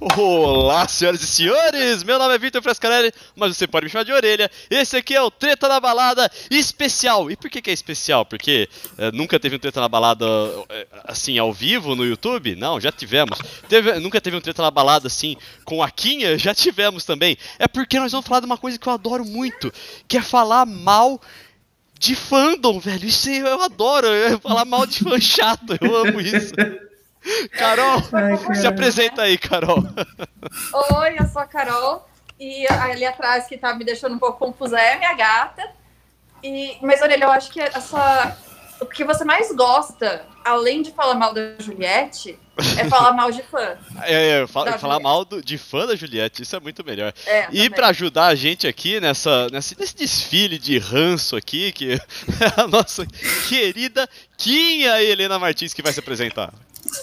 [0.00, 2.04] Olá, senhoras e senhores!
[2.04, 4.48] Meu nome é Vitor Frescarelli, mas você pode me chamar de orelha.
[4.70, 7.28] Esse aqui é o Treta na Balada especial.
[7.28, 8.24] E por que, que é especial?
[8.24, 10.24] Porque é, nunca teve um Treta na Balada
[10.68, 12.54] é, assim ao vivo no YouTube?
[12.54, 13.40] Não, já tivemos.
[13.68, 16.38] Teve, nunca teve um Treta na Balada assim com a Quinha?
[16.38, 17.36] Já tivemos também.
[17.58, 19.72] É porque nós vamos falar de uma coisa que eu adoro muito,
[20.06, 21.20] que é falar mal
[21.98, 23.04] de fandom, velho.
[23.04, 24.06] Isso eu adoro.
[24.06, 25.76] Eu falar mal de fã chato.
[25.80, 26.54] Eu amo isso.
[27.52, 29.78] Carol, Ai, se apresenta aí, Carol.
[29.78, 32.08] Oi, eu sou a Carol.
[32.40, 35.68] E ali atrás, que tá me deixando um pouco confusa, é a minha gata.
[36.42, 38.36] E, mas, olha, eu acho que essa.
[38.80, 42.38] O que você mais gosta, além de falar mal da Juliette,
[42.78, 43.76] é falar mal de fã.
[44.02, 45.02] É, é falar Juliette.
[45.02, 47.12] mal do, de fã da Juliette, isso é muito melhor.
[47.26, 51.94] É, e para ajudar a gente aqui nessa, nesse, nesse desfile de ranço aqui, que
[51.94, 51.98] é
[52.56, 53.04] a nossa
[53.48, 56.52] querida Quinha Helena Martins que vai se apresentar.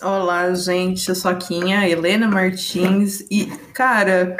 [0.01, 4.35] Olá, gente, eu sou a Quinha, Helena Martins, e, cara,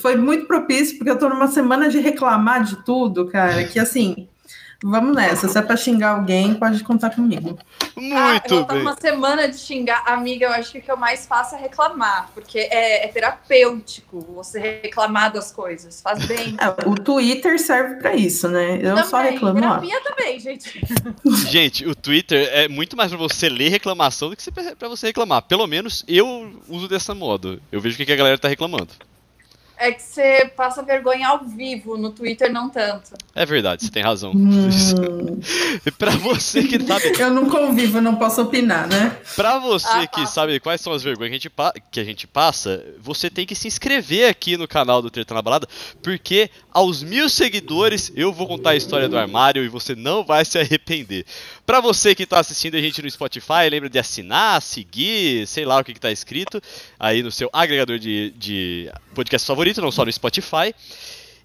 [0.00, 4.28] foi muito propício, porque eu tô numa semana de reclamar de tudo, cara, que assim,
[4.82, 5.46] Vamos nessa.
[5.46, 7.58] Se é pra xingar alguém, pode contar comigo.
[7.94, 8.80] Muito ah, eu bem.
[8.80, 10.02] uma semana de xingar.
[10.06, 12.30] Amiga, eu acho que o que eu mais faço é reclamar.
[12.32, 16.00] Porque é, é terapêutico você reclamar das coisas.
[16.00, 16.56] Faz bem.
[16.58, 18.76] É, o Twitter serve pra isso, né?
[18.76, 20.00] Eu também, só reclamo terapia lá.
[20.02, 20.80] também, gente.
[21.50, 25.42] Gente, o Twitter é muito mais pra você ler reclamação do que pra você reclamar.
[25.42, 27.60] Pelo menos eu uso dessa modo.
[27.70, 28.88] Eu vejo o que a galera tá reclamando
[29.80, 33.12] é que você passa vergonha ao vivo, no Twitter não tanto.
[33.34, 34.32] É verdade, você tem razão.
[34.32, 34.68] Hum.
[35.96, 37.12] pra você que sabe.
[37.18, 39.16] Eu não convivo, não posso opinar, né?
[39.34, 40.26] Pra você ah, que tá.
[40.26, 43.54] sabe quais são as vergonhas que a, gente que a gente passa, você tem que
[43.54, 45.66] se inscrever aqui no canal do Treta na Balada,
[46.02, 50.44] porque aos mil seguidores eu vou contar a história do armário e você não vai
[50.44, 51.24] se arrepender.
[51.64, 55.78] Pra você que tá assistindo a gente no Spotify, lembra de assinar, seguir, sei lá
[55.78, 56.60] o que, que tá escrito
[56.98, 60.74] aí no seu agregador de, de podcast favorito não só no Spotify.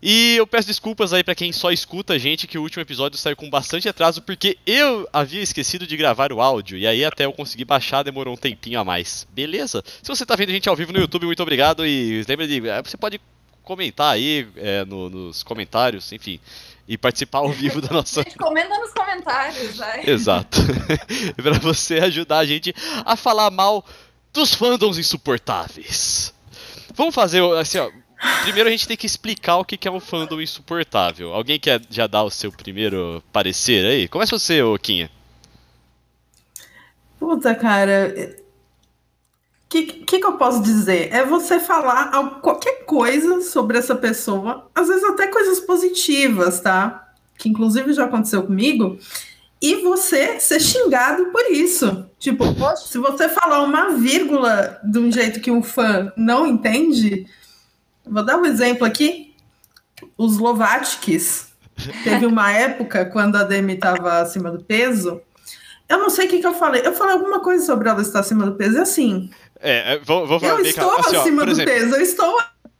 [0.02, 3.17] E eu peço desculpas aí para quem só escuta a gente que o último episódio
[3.17, 7.25] saiu com bastante atraso porque eu havia esquecido de gravar o áudio e aí até
[7.25, 9.25] eu conseguir baixar demorou um tempinho a mais.
[9.31, 9.84] Beleza?
[10.03, 12.69] Se você tá vendo a gente ao vivo no YouTube, muito obrigado e lembra de
[12.69, 13.19] é, você pode
[13.65, 16.39] comentar aí é, no, nos comentários, enfim,
[16.87, 18.23] e participar ao vivo da nossa.
[18.23, 20.09] Gente, comenta nos comentários, vai.
[20.09, 20.59] Exato.
[21.35, 23.83] para você ajudar a gente a falar mal
[24.31, 26.33] dos fandoms insuportáveis.
[26.93, 27.91] Vamos fazer assim, ó
[28.43, 31.33] Primeiro a gente tem que explicar o que é um fandom insuportável.
[31.33, 34.07] Alguém quer já dar o seu primeiro parecer aí?
[34.07, 35.11] Começa você, Oquinha.
[37.19, 38.35] Puta, cara.
[39.65, 41.09] O que, que, que, eu posso dizer?
[41.11, 42.11] É você falar
[42.41, 47.09] qualquer coisa sobre essa pessoa, às vezes até coisas positivas, tá?
[47.37, 48.97] Que inclusive já aconteceu comigo,
[49.61, 52.05] e você ser xingado por isso.
[52.19, 52.45] Tipo,
[52.77, 57.25] se você falar uma vírgula de um jeito que um fã não entende,
[58.07, 59.33] Vou dar um exemplo aqui.
[60.17, 61.53] Os Lovatkis.
[62.03, 65.21] Teve uma época quando a Demi estava acima do peso.
[65.89, 66.81] Eu não sei o que, que eu falei.
[66.85, 68.77] Eu falei alguma coisa sobre ela estar acima do peso.
[68.77, 69.29] E assim.
[69.59, 71.95] É, é eu estou assim, acima ó, do exemplo, peso.
[71.95, 72.38] Eu estou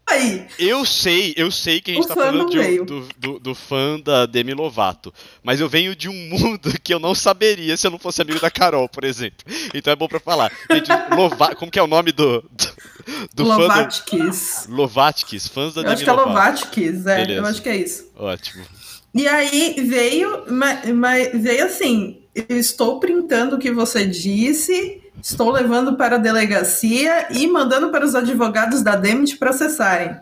[0.08, 0.46] aí.
[0.59, 4.00] Eu sei, eu sei que a gente o tá falando de, do, do, do, fã
[4.00, 5.14] da Demi Lovato.
[5.44, 8.40] Mas eu venho de um mundo que eu não saberia se eu não fosse amigo
[8.40, 9.46] da Carol, por exemplo.
[9.74, 10.52] Então é bom pra falar.
[10.72, 12.44] Gente, Lova, como que é o nome do,
[13.34, 14.68] do Lovatkis.
[14.69, 16.30] Lovatkis, fãs da eu Demi Lovato.
[16.30, 17.16] Acho que é Lovatkis, é.
[17.18, 17.41] Beleza.
[17.41, 18.12] Eu acho que é isso.
[18.16, 18.66] Ótimo.
[19.14, 25.50] E aí veio, mas, mas veio assim, eu estou printando o que você disse, estou
[25.50, 30.18] levando para a delegacia e mandando para os advogados da Demi te processarem.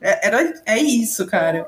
[0.00, 1.66] É, era, é isso, cara.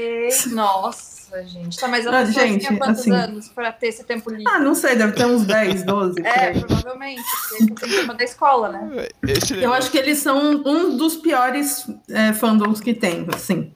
[0.52, 1.78] Nossa gente.
[1.78, 4.44] Tá, mas a pessoa gente, tinha quantos assim, anos para ter esse tempo livre?
[4.46, 6.22] Ah, não sei, deve ter uns 10, 12.
[6.24, 7.22] é, provavelmente.
[7.80, 9.08] Tem uma da escola, né?
[9.60, 13.72] Eu acho que eles são um dos piores é, fandoms que tem, assim.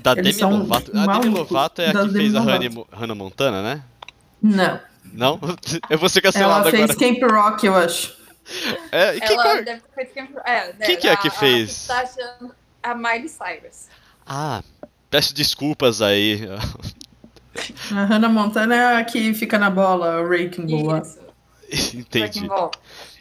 [0.00, 0.90] Da eles Demi Lovato.
[0.94, 3.82] A Demi Lovato é a que fez a Hannah Montana, né?
[4.42, 4.80] Não.
[5.14, 5.40] Não?
[5.88, 6.76] Eu vou ser cancelado agora.
[6.76, 8.14] Ela fez Camp Rock, eu acho.
[8.92, 10.50] É, quem, ela deve ter feito Camp Rock.
[10.50, 11.88] É, quem que é que fez?
[11.90, 13.88] A, a Miley Cyrus.
[14.26, 14.62] Ah,
[15.14, 16.40] Peço desculpas aí.
[17.92, 21.02] A Hannah Montana é a que fica na bola, o Raking Ball.
[21.94, 22.48] Entendi.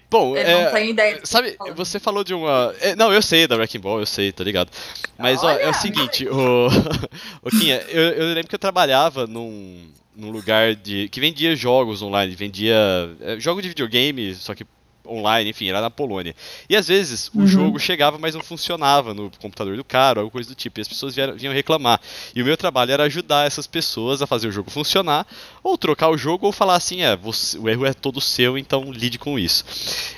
[0.10, 2.74] Bom, é, sabe, você falou de uma.
[2.82, 4.72] É, não, eu sei da Wrecking Ball, eu sei, tá ligado?
[5.20, 6.68] Mas Olha, ó, é o seguinte, o,
[7.46, 12.02] o Kinha, eu, eu lembro que eu trabalhava num, num lugar de que vendia jogos
[12.02, 12.76] online, vendia
[13.22, 14.66] é, jogos de videogame, só que
[15.06, 16.34] online, enfim, era na Polônia.
[16.70, 17.48] E às vezes o Uhum.
[17.48, 20.88] jogo chegava, mas não funcionava no computador do cara, alguma coisa do tipo, e as
[20.88, 22.00] pessoas vieram- vinham reclamar.
[22.34, 25.28] E o meu trabalho era ajudar essas pessoas a fazer o jogo funcionar,
[25.62, 28.94] ou trocar o jogo, ou falar assim, é, você- o erro é todo seu, então
[28.94, 29.66] lide com isso.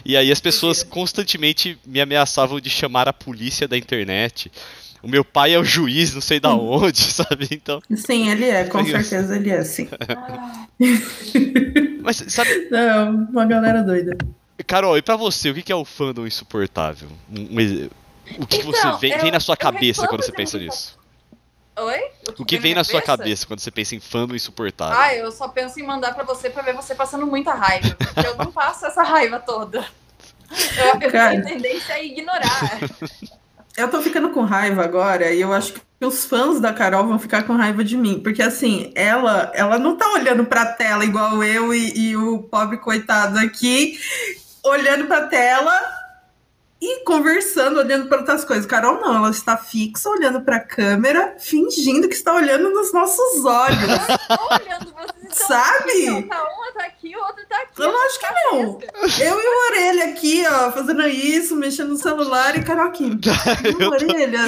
[0.06, 4.52] E aí as pessoas constantemente me ameaçavam de chamar a polícia da internet.
[5.06, 7.48] O meu pai é o juiz, não sei da onde, sabe?
[7.52, 7.80] Então.
[7.96, 8.90] Sim, ele é, com Isso.
[8.92, 9.88] certeza ele é, sim.
[12.02, 14.18] Mas sabe, Não, uma galera doida.
[14.66, 17.08] Carol, e pra você, o que que é o fandom insuportável?
[18.40, 20.98] O que, que você Então, vem, eu- vem na sua cabeça quando você pensa nisso?
[21.78, 22.00] Oi?
[22.40, 24.98] O que vem na sua cabeça quando você pensa em fandom insuportável?
[24.98, 27.96] Ah, eu só penso em mandar pra você pra ver você passando muita raiva.
[27.96, 29.86] Porque eu não passo essa raiva toda.
[30.78, 32.80] Eu, tenho tendência a ignorar.
[33.78, 37.20] Eu tô ficando com raiva agora e eu acho que os fãs da Carol vão
[37.20, 38.20] ficar com raiva de mim.
[38.22, 42.78] Porque assim, ela, ela não tá olhando pra tela igual eu e, e o pobre
[42.78, 44.00] coitado aqui,
[44.64, 45.74] olhando pra tela
[46.86, 48.66] e conversando, olhando para outras coisas.
[48.66, 53.78] Carol não, ela está fixa, olhando pra câmera, fingindo que está olhando nos nossos olhos.
[53.80, 54.94] Olhando,
[55.30, 56.08] vocês Sabe?
[56.10, 57.82] aqui, tá uma tá aqui, o outro tá aqui.
[57.82, 58.80] Eu acho que não.
[59.26, 63.18] Eu e o Orelha aqui, ó, fazendo isso, mexendo no celular e Carol aqui.
[63.64, 64.40] Eu tô- Orelha.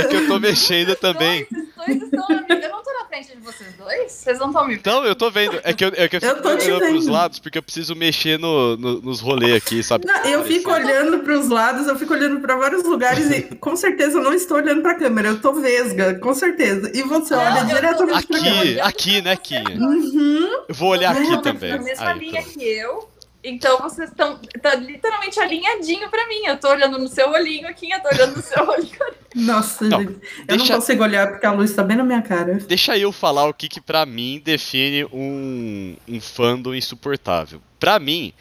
[0.00, 1.46] É que eu tô mexendo também.
[1.50, 2.26] Dois, estão.
[2.30, 4.10] Eu não tô na frente de vocês dois?
[4.12, 5.60] Vocês não estão me Então, eu tô vendo.
[5.62, 7.12] É que eu, é que eu Eu fico tô olhando pros vendo.
[7.12, 10.06] lados porque eu preciso mexer no, no- nos rolês aqui, sabe?
[10.06, 11.48] Não, eu fico olhando para os
[11.86, 14.92] lados, eu fico olhando para vários lugares e com certeza eu não estou olhando para
[14.92, 16.90] a câmera, eu tô vesga, com certeza.
[16.94, 18.60] E você olha eu tô- diretamente para câmera.
[18.60, 19.64] Aqui, aqui, né, Kinha?
[19.78, 20.64] Uhum.
[20.68, 21.70] Eu vou olhar aqui Não, também.
[21.72, 22.58] Na mesma Aí, linha pronto.
[22.58, 23.08] que eu.
[23.46, 26.46] Então vocês estão tá literalmente alinhadinho pra mim.
[26.46, 28.88] Eu tô olhando no seu olhinho aqui, eu tô olhando no seu olhinho.
[29.34, 30.12] Nossa, Não, gente.
[30.48, 32.54] Eu deixa- não consigo olhar porque a luz está bem na minha cara.
[32.66, 37.60] Deixa eu falar o que, que pra mim define um, um fandom insuportável.
[37.78, 38.32] Pra mim,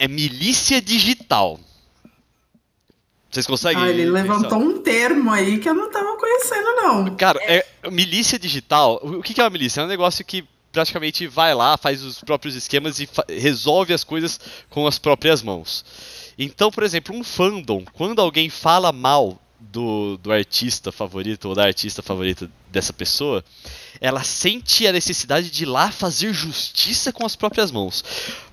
[0.00, 1.60] é milícia digital.
[3.34, 3.82] Vocês conseguem?
[3.82, 4.12] Ah, ele pensar?
[4.12, 7.16] levantou um termo aí que eu não tava conhecendo, não.
[7.16, 9.00] Cara, é, milícia digital.
[9.02, 9.80] O que é uma milícia?
[9.80, 14.38] É um negócio que praticamente vai lá, faz os próprios esquemas e resolve as coisas
[14.70, 15.84] com as próprias mãos.
[16.38, 21.64] Então, por exemplo, um fandom, quando alguém fala mal do, do artista favorito ou da
[21.64, 23.44] artista favorita dessa pessoa,
[24.00, 28.04] ela sente a necessidade de ir lá fazer justiça com as próprias mãos.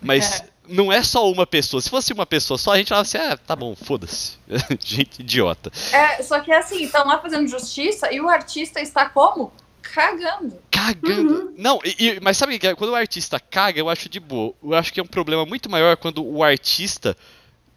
[0.01, 1.82] Mas não é só uma pessoa.
[1.82, 4.34] Se fosse uma pessoa só, a gente falava assim: ah, tá bom, foda-se.
[4.84, 5.72] gente idiota.
[5.92, 9.52] É, só que é assim, estão lá fazendo justiça e o artista está como?
[9.82, 10.58] Cagando.
[10.72, 11.54] Cagando.
[11.58, 12.76] Não, e- e- mas sabe o que é?
[12.76, 14.54] Quando o artista caga, eu acho de boa.
[14.64, 17.16] Eu acho que é um problema muito maior quando o artista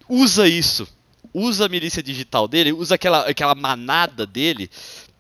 [0.09, 0.87] usa isso.
[1.33, 4.71] Usa a milícia digital dele, usa aquela, aquela manada dele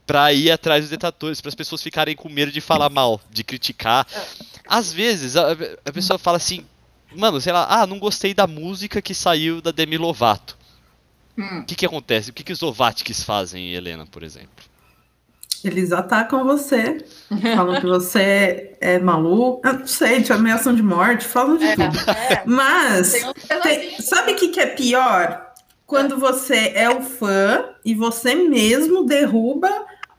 [0.07, 3.43] pra ir atrás dos detratores, para as pessoas ficarem com medo de falar mal, de
[3.43, 4.07] criticar.
[4.69, 5.53] Às vezes a,
[5.85, 6.65] a pessoa fala assim,
[7.17, 10.57] mano, sei lá, ah, não gostei da música que saiu da Demi Lovato.
[11.37, 11.61] Hum.
[11.61, 12.31] O que que acontece?
[12.31, 14.65] O que que os Ovatics fazem, Helena, por exemplo?
[15.65, 17.05] Eles atacam você,
[17.57, 19.67] falam que você é maluco.
[19.67, 21.99] Eu não sei, te ameaçam de morte, falam de É, tudo.
[22.11, 22.43] é.
[22.45, 23.15] Mas,
[23.63, 25.53] Tem sabe o que, que é pior?
[25.87, 29.71] Quando você é o fã e você mesmo derruba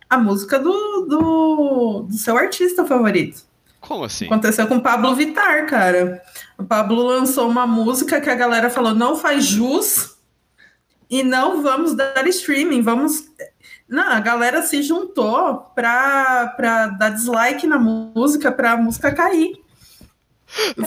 [0.09, 3.43] a música do, do, do seu artista favorito.
[3.79, 4.25] Como assim?
[4.25, 6.23] Aconteceu com o Pablo Vittar, cara.
[6.57, 10.15] O Pablo lançou uma música que a galera falou: não faz jus
[11.09, 13.25] e não vamos dar streaming, vamos.
[13.87, 19.59] Não, a galera se juntou pra, pra dar dislike na música, pra música cair.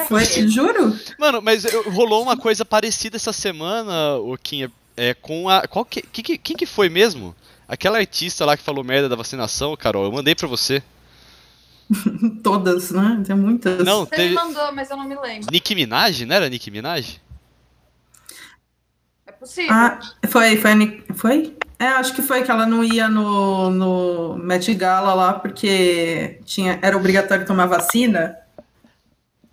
[0.09, 0.99] Foi, juro?
[1.19, 5.67] Mano, mas rolou uma coisa parecida essa semana, Oquinha, é, com a.
[5.69, 7.35] Qual que- que- quem que foi mesmo?
[7.69, 10.83] Aquela artista lá que falou merda da vacinação, Carol, eu mandei pra você.
[12.43, 13.23] Todas, né?
[13.27, 13.85] Tem muitas.
[13.85, 14.29] Não, Você teve.
[14.31, 15.49] me mandou, mas eu não me lembro.
[15.51, 17.21] Nicki Minaj, não era Nicki Minaj?
[19.27, 19.73] É possível.
[19.73, 21.57] Ah, foi, foi, foi?
[21.79, 26.79] É, acho que foi que ela não ia no, no Met Gala lá porque tinha,
[26.83, 28.37] era obrigatório tomar vacina.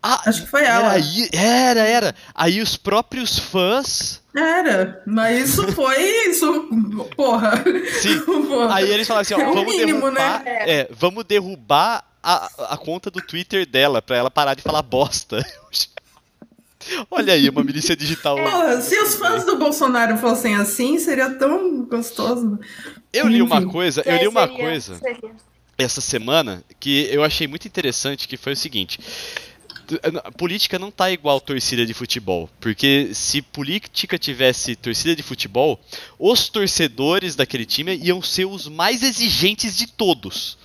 [0.07, 0.91] Ah, Acho que foi ela.
[0.91, 2.15] aí- era, era.
[2.35, 4.21] Aí os próprios fãs.
[4.35, 5.99] Era, mas isso foi
[6.29, 6.69] isso,
[7.15, 7.53] porra.
[8.01, 8.19] Sim.
[8.47, 8.75] Porra.
[8.75, 10.43] Aí eles falaram assim, ó, É o vamos mínimo, derrubar.
[10.43, 10.69] né?
[10.69, 15.46] É, vamos derrubar a, a conta do Twitter dela pra ela parar de falar bosta.
[17.10, 18.38] Olha aí, uma milícia digital.
[18.82, 22.60] Se os fãs do Bolsonaro fossem assim, seria tão gostoso.
[23.13, 25.00] Eu li uma coisa, eu li uma coisa.
[25.77, 29.00] essa semana que eu achei muito interessante, que foi o seguinte.
[30.24, 35.79] a Política não tá igual torcida de futebol, porque se política tivesse torcida de futebol,
[36.20, 40.58] os torcedores daquele time iam ser os mais exigentes de todos.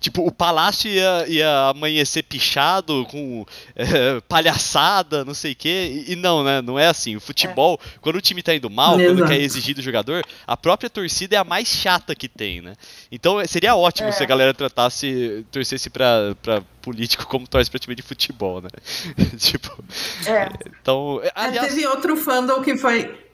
[0.00, 6.04] Tipo, o palácio ia, ia amanhecer pichado, com é, palhaçada, não sei o quê.
[6.06, 6.62] E, e, não, né?
[6.62, 7.16] Não é assim.
[7.16, 7.98] O futebol, é.
[8.00, 9.16] quando o time tá indo mal, Exato.
[9.16, 12.74] quando quer exigir do jogador, a própria torcida é a mais chata que tem, né?
[13.10, 14.12] Então seria ótimo é.
[14.12, 18.68] se a galera tratasse, torcesse pra, pra político como torce pra time de futebol, né?
[19.36, 19.84] tipo.
[20.26, 20.48] É.
[20.80, 21.20] Então.
[21.24, 21.68] É, aliás...
[21.68, 23.26] Teve outro fandom que foi.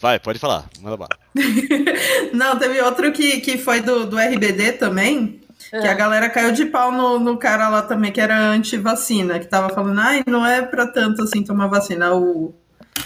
[0.00, 1.18] Vai, pode falar, manda bala.
[2.32, 5.40] Não, teve outro que, que foi do, do RBD também,
[5.72, 5.80] é.
[5.80, 9.46] que a galera caiu de pau no, no cara lá também, que era anti-vacina, que
[9.46, 12.14] tava falando, ai, não é pra tanto assim tomar vacina.
[12.14, 12.54] O.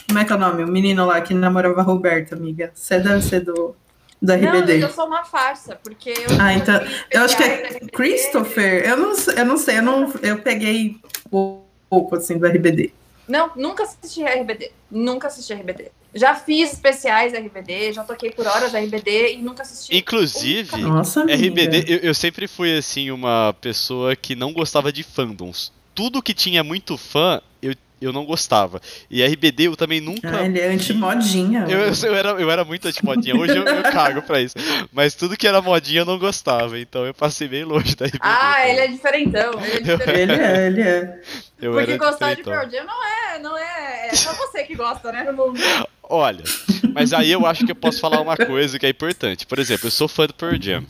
[0.06, 0.64] Como é que é o nome?
[0.64, 2.70] O menino lá que namorava a Roberta, amiga.
[2.74, 3.74] Você deve ser do,
[4.20, 4.78] do RBD.
[4.78, 6.40] Não, eu sou uma farsa, porque eu.
[6.40, 6.80] Ah, então.
[7.10, 8.86] Eu acho que é Christopher.
[8.86, 10.96] Eu não, eu não sei, eu, não, eu peguei
[11.30, 12.92] pouco assim do RBD.
[13.26, 14.72] Não, nunca assisti RBD.
[14.90, 15.90] Nunca assisti RBD.
[16.14, 19.96] Já fiz especiais RBD, já toquei por horas RBD e nunca assisti.
[19.96, 25.72] Inclusive, Nossa, RBD, eu, eu, sempre fui assim uma pessoa que não gostava de fandoms.
[25.94, 28.78] Tudo que tinha muito fã, eu, eu não gostava.
[29.10, 30.38] E RBD eu também nunca.
[30.38, 31.64] Ah, ele é anti-modinha.
[31.66, 33.34] Eu, eu, eu, era, eu era muito anti-modinha.
[33.34, 34.54] Hoje eu, eu cago pra isso.
[34.92, 36.78] Mas tudo que era modinha eu não gostava.
[36.78, 38.18] Então eu passei bem longe da RBD.
[38.20, 39.52] Ah, ele é diferentão.
[39.64, 40.14] Ele é, diferentão.
[40.14, 41.22] ele é, ele é.
[41.60, 44.08] Eu Porque gostar de Pearl Jam não é, não é.
[44.08, 45.22] É só você que gosta, né?
[45.24, 45.60] No mundo.
[46.02, 46.44] Olha,
[46.92, 49.46] mas aí eu acho que eu posso falar uma coisa que é importante.
[49.46, 50.84] Por exemplo, eu sou fã do Pearl Jam.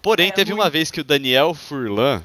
[0.00, 0.62] Porém, é, teve muito...
[0.62, 2.22] uma vez que o Daniel Furlan,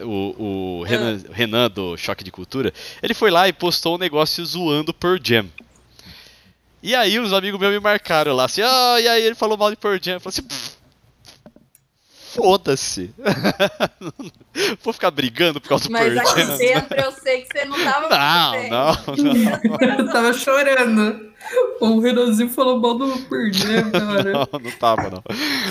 [0.00, 1.32] o, o Renan, ah.
[1.32, 2.72] Renan, do Choque de Cultura,
[3.02, 5.46] ele foi lá e postou um negócio zoando Pearl Jam.
[6.82, 9.70] E aí os amigos meus me marcaram lá, assim, ah, e aí ele falou mal
[9.70, 10.14] de Pearl Jam.
[10.14, 10.76] Eu falei assim,
[12.34, 13.12] foda-se.
[14.82, 18.08] Vou ficar brigando por causa do Mas aqui dentro eu sei que você não tava
[18.08, 19.98] Não, não, não.
[19.98, 21.30] eu tava chorando.
[21.80, 24.32] O Renanzinho falou mal do Perdeu, cara.
[24.32, 25.22] Não, não tava, não.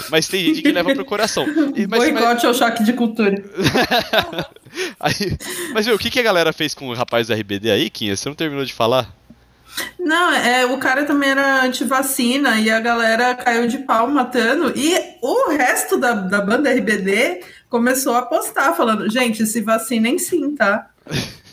[0.10, 1.46] Mas tem gente que leva pro coração.
[1.76, 2.46] E, mas, Boicote mas...
[2.46, 3.36] ao choque de cultura.
[5.00, 5.38] aí,
[5.74, 8.16] mas viu, o que, que a galera fez com o rapaz do RBD aí, Quinha?
[8.16, 9.14] Você não terminou de falar?
[10.00, 14.74] Não, é, o cara também era anti-vacina e a galera caiu de pau matando.
[14.76, 20.56] E o resto da, da banda RBD começou a postar, falando: gente, se vacinem sim,
[20.56, 20.90] tá?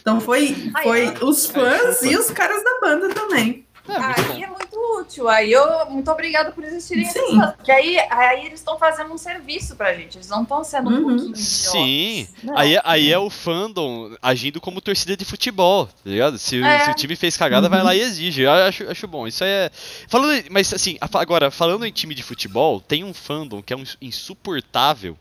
[0.01, 3.66] Então foi, foi os fãs e os caras da banda também.
[3.89, 5.29] É, aí é muito útil.
[5.29, 7.41] Aí eu, muito obrigada por existirem Sim.
[7.41, 10.19] Essas, que aí, aí eles estão fazendo um serviço pra gente.
[10.19, 10.97] Eles não estão sendo uhum.
[10.97, 12.29] um pouquinho Sim.
[12.55, 16.39] Aí, aí é o fandom agindo como torcida de futebol, tá ligado?
[16.39, 16.85] Se, é.
[16.85, 17.71] se o time fez cagada, uhum.
[17.71, 18.43] vai lá e exige.
[18.43, 19.27] Eu acho, acho bom.
[19.27, 19.71] Isso é.
[20.09, 23.85] Falando, mas assim, agora, falando em time de futebol, tem um fandom que é um
[24.01, 25.17] insuportável,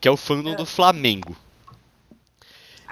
[0.00, 0.56] que é o fandom é.
[0.56, 1.36] do Flamengo.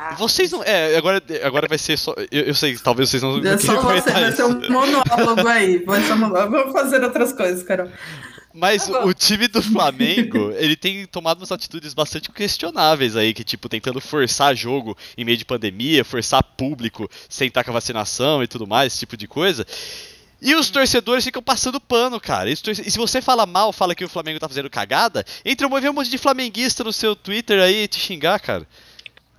[0.04, 0.64] Ah, vocês não.
[0.64, 2.12] É, agora, agora vai ser só.
[2.30, 3.38] Eu, eu sei, talvez vocês não.
[3.38, 5.78] É só você, vai ser um monólogo aí.
[5.84, 6.50] Vai ser um monólogo.
[6.50, 7.88] Vamos fazer outras coisas, Carol.
[8.54, 13.42] Mas tá o time do Flamengo, ele tem tomado umas atitudes bastante questionáveis aí, que
[13.42, 18.42] tipo, tentando forçar jogo em meio de pandemia, forçar público sem estar com a vacinação
[18.42, 19.66] e tudo mais, esse tipo de coisa.
[20.40, 22.50] E os torcedores ficam passando pano, cara.
[22.50, 26.10] E se você fala mal, fala que o Flamengo tá fazendo cagada, entra um monte
[26.10, 28.66] de flamenguista no seu Twitter aí te xingar, cara.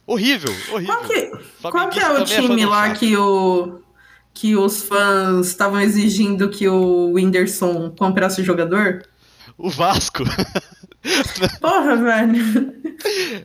[0.06, 0.96] Horrível, horrível.
[0.96, 1.32] Qual que,
[1.62, 3.80] qual que é o time lá que, o,
[4.34, 9.04] que os fãs estavam exigindo que o Whindersson comprasse o jogador?
[9.58, 10.24] O Vasco.
[11.62, 12.83] Porra, velho.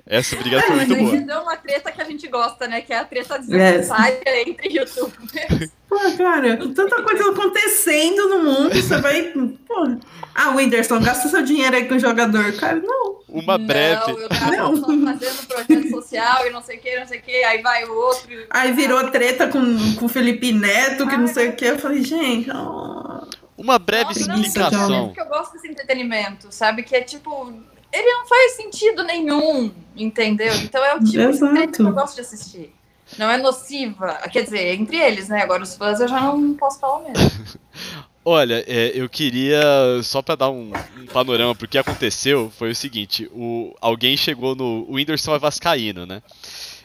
[0.07, 1.17] Essa briga foi muito boa.
[1.17, 2.81] deu uma treta que a gente gosta, né?
[2.81, 4.49] Que é a treta desnecessária yes.
[4.49, 5.71] entre youtubers.
[5.89, 9.23] Pô, cara, tanta coisa acontecendo no mundo, você vai.
[9.67, 9.99] Pô.
[10.35, 12.53] Ah, Whindersson, gasta seu dinheiro aí com o jogador.
[12.57, 13.21] Cara, não.
[13.27, 14.13] Uma breve.
[14.13, 15.07] Não, eu tava não.
[15.07, 17.95] fazendo projeto social e não sei o que, não sei o que, aí vai o
[17.95, 18.29] outro.
[18.51, 21.65] Aí virou treta com, com o Felipe Neto, que Ai, não sei o que.
[21.65, 22.51] Eu falei, gente.
[22.51, 23.27] Oh.
[23.57, 24.89] Uma breve Nossa, explicação.
[24.89, 26.83] Não, eu gosto desse entretenimento, sabe?
[26.83, 27.53] Que é tipo
[27.93, 30.55] ele não faz sentido nenhum, entendeu?
[30.57, 31.55] Então é o tipo Exato.
[31.55, 32.75] de que eu gosto de assistir.
[33.17, 34.21] Não é nociva.
[34.31, 35.43] Quer dizer, entre eles, né?
[35.43, 37.19] Agora os fãs eu já não posso falar mesmo.
[38.25, 39.63] Olha, é, eu queria,
[40.03, 44.55] só para dar um, um, panorama pro que aconteceu, foi o seguinte, o, alguém chegou
[44.55, 44.85] no...
[44.87, 46.21] O Whindersson é vascaíno, né?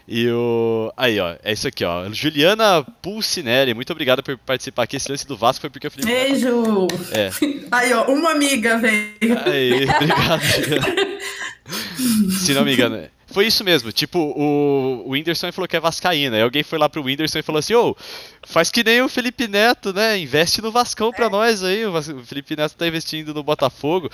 [0.07, 0.91] E o.
[0.97, 1.35] Aí, ó.
[1.43, 2.09] É isso aqui, ó.
[2.11, 4.97] Juliana Pulcinelli, muito obrigada por participar aqui.
[4.97, 6.05] Esse lance do Vasco foi porque eu falei.
[6.05, 6.87] Beijo!
[7.11, 7.29] É.
[7.71, 9.13] Aí, ó, uma amiga veio.
[9.45, 11.19] Aí, obrigado, Juliana.
[12.39, 12.95] Se não me engano.
[12.97, 13.09] É.
[13.33, 16.35] Foi isso mesmo, tipo, o, o Whindersson falou que é Vascaína.
[16.35, 17.95] Aí alguém foi lá pro Whindersson e falou assim: ô,
[18.45, 20.19] faz que nem o Felipe Neto, né?
[20.19, 21.29] Investe no Vascão pra é.
[21.29, 21.83] nós aí.
[21.83, 24.11] O Felipe Neto tá investindo no Botafogo.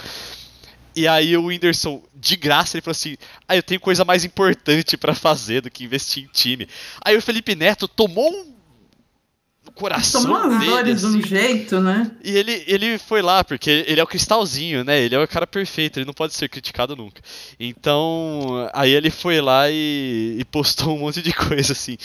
[1.00, 3.16] E aí o Whindersson, de graça, ele falou assim:
[3.48, 6.68] Ah, eu tenho coisa mais importante para fazer do que investir em time.
[7.00, 8.54] Aí o Felipe Neto tomou um
[9.72, 11.28] coração Tomou as dele, dores de um assim.
[11.28, 12.12] jeito, né?
[12.24, 15.00] E ele, ele foi lá, porque ele é o cristalzinho, né?
[15.02, 17.22] Ele é o cara perfeito, ele não pode ser criticado nunca.
[17.60, 21.98] Então, aí ele foi lá e, e postou um monte de coisa assim.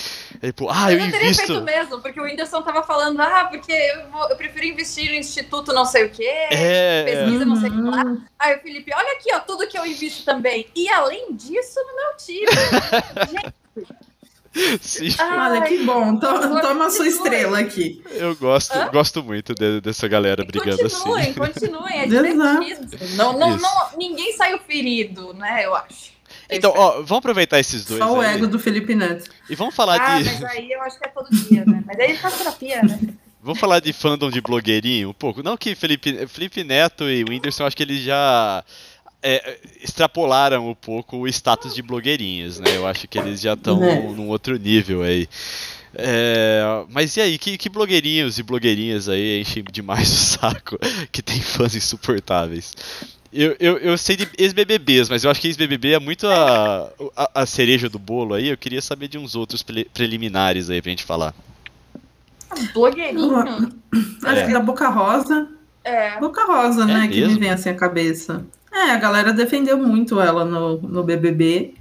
[0.42, 1.62] Aí, pô, ah, eu eu não teria feito invisto.
[1.64, 5.72] mesmo, porque o Whindersson tava falando, ah, porque eu, vou- eu prefiro investir no instituto
[5.72, 8.04] não sei o quê, É, pesquisa não sei o que lá.
[8.04, 8.22] Uhum.
[8.38, 10.66] Aí o Felipe, olha aqui, ó, tudo que eu invisto também.
[10.74, 13.54] E além disso, no meu time.
[14.80, 16.16] sim, Ah, Olha que bom.
[16.18, 18.02] Toma a sua estrela aqui.
[18.12, 18.88] eu gosto, Hã?
[18.92, 21.34] gosto muito de- dessa galera brigando continuem, assim.
[21.38, 22.64] continuem, é Exato.
[22.64, 23.16] divertido.
[23.16, 23.62] Não, não, Isso.
[23.62, 26.12] não, ninguém saiu ferido, né, eu acho.
[26.50, 29.30] Então, ó, vamos aproveitar esses dois Só o aí, ego do Felipe Neto.
[29.48, 31.82] e vamos falar Ah, de mas aí eu acho que é todo dia, né?
[31.86, 33.00] Mas aí faz terapia, né?
[33.42, 35.42] vamos falar de fandom de blogueirinho um pouco.
[35.42, 38.62] Não que Felipe, Felipe Neto e o Whindersson, acho que eles já
[39.24, 42.76] é, extrapolaram um pouco o status de blogueirinhos, né?
[42.76, 44.00] Eu acho que eles já estão É.
[44.00, 45.26] num outro nível aí.
[45.96, 50.78] É, mas e aí, que, que blogueirinhos e blogueirinhas aí enchem demais o saco
[51.10, 52.72] que tem fãs insuportáveis?
[53.32, 57.42] Eu, eu, eu sei de ex-BBBs, mas eu acho que ex-BBB é muito a, a,
[57.42, 58.48] a cereja do bolo aí.
[58.48, 61.34] Eu queria saber de uns outros pre- preliminares aí pra gente falar.
[62.72, 63.36] Blogueirinho.
[64.24, 64.46] Acho É.
[64.46, 65.48] que da Boca Rosa.
[65.82, 66.18] É.
[66.20, 67.08] Boca Rosa, né?
[67.08, 67.34] Que mesmo?
[67.34, 68.44] me vem assim a cabeça.
[68.74, 71.74] É, a galera defendeu muito ela no, no BBB.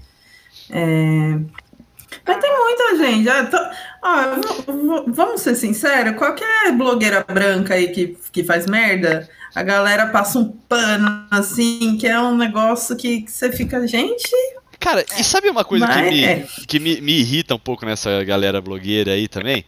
[0.69, 1.39] É,
[2.25, 3.29] Mas tem muita gente.
[3.29, 9.63] Ah, tô- v- vamos ser sinceros, qualquer blogueira branca aí que, que faz merda, a
[9.63, 14.29] galera passa um pano assim, que é um negócio que, que você fica, gente.
[14.79, 16.45] Cara, e sabe uma coisa que, Mas, me, é.
[16.67, 19.65] que me, me irrita um pouco nessa galera blogueira aí também?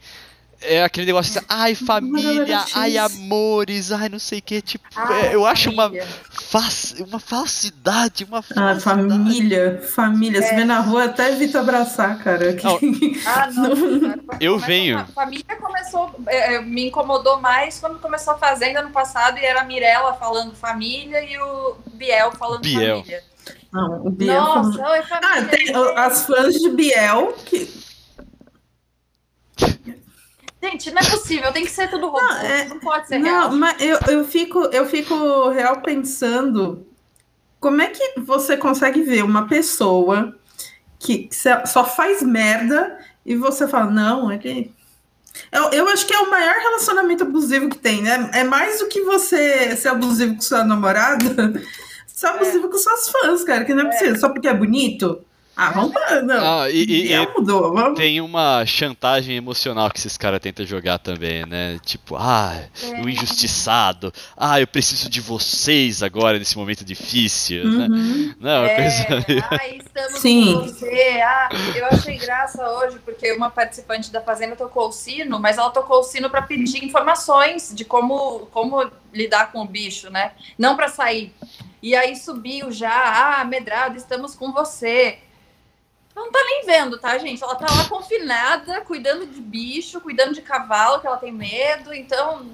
[0.68, 5.12] É aquele negócio assim, ai família, ai amores, ai não sei o que, tipo, Ah,
[5.26, 6.06] é, eu acho uma, família.
[6.30, 8.80] fa- uma falsidade, uma Ah, falsidade.
[8.82, 10.42] família, família.
[10.42, 12.52] Se vê na rua, até evita abraçar, cara.
[12.62, 12.78] Não,
[13.26, 13.66] Ah, não.
[14.40, 14.98] Eu Começa- venho.
[14.98, 16.14] A família começou.
[16.26, 20.54] é, me incomodou mais quando começou a Fazenda no passado e era a Mirella falando
[20.54, 22.98] família e o Biel falando Biel.
[22.98, 23.22] família.
[23.72, 25.30] Não, o Biel Nossa, oi, família.
[25.32, 27.85] Ah, tem as fãs de Biel que.
[30.70, 32.20] Gente, não é possível, tem que ser tudo robô.
[32.20, 33.52] Não, é- Não pode ser Não, real.
[33.52, 36.86] mas eu, eu, fico, eu fico real pensando
[37.60, 40.36] como é que você consegue ver uma pessoa
[40.98, 41.28] que
[41.66, 44.74] só faz merda e você fala, não, ele.
[45.52, 48.30] Eu, eu acho que é o maior relacionamento abusivo que tem, né?
[48.32, 51.52] É mais do que você ser abusivo com sua namorada,
[52.06, 54.16] ser abusivo com suas fãs, cara, que não é possível.
[54.18, 55.22] Só porque é bonito?
[55.56, 55.94] Ah, vamos.
[56.24, 56.60] Não.
[56.60, 57.98] Ah, e, e- mudou, vamos.
[57.98, 61.78] tem uma chantagem emocional que esses caras tentam jogar também, né?
[61.84, 63.00] Tipo, ah, É.
[63.00, 67.86] o injustiçado, ah, eu preciso de vocês agora nesse momento difícil, né?
[67.86, 68.34] Uhum.
[68.38, 69.46] Não, é É, coisa.
[69.50, 70.54] ah, estamos Sim.
[70.54, 71.20] com você.
[71.24, 75.70] Ah, eu achei graça hoje, porque uma participante da Fazenda tocou o sino, mas ela
[75.70, 80.32] tocou o sino para pedir informações de como, como lidar com o bicho, né?
[80.58, 81.32] Não para sair.
[81.82, 85.18] E aí subiu já, ah, medrado, estamos com você.
[86.16, 87.42] Ela não tá nem vendo, tá, gente?
[87.44, 92.46] Ela tá lá confinada, cuidando de bicho, cuidando de cavalo, que ela tem medo, então.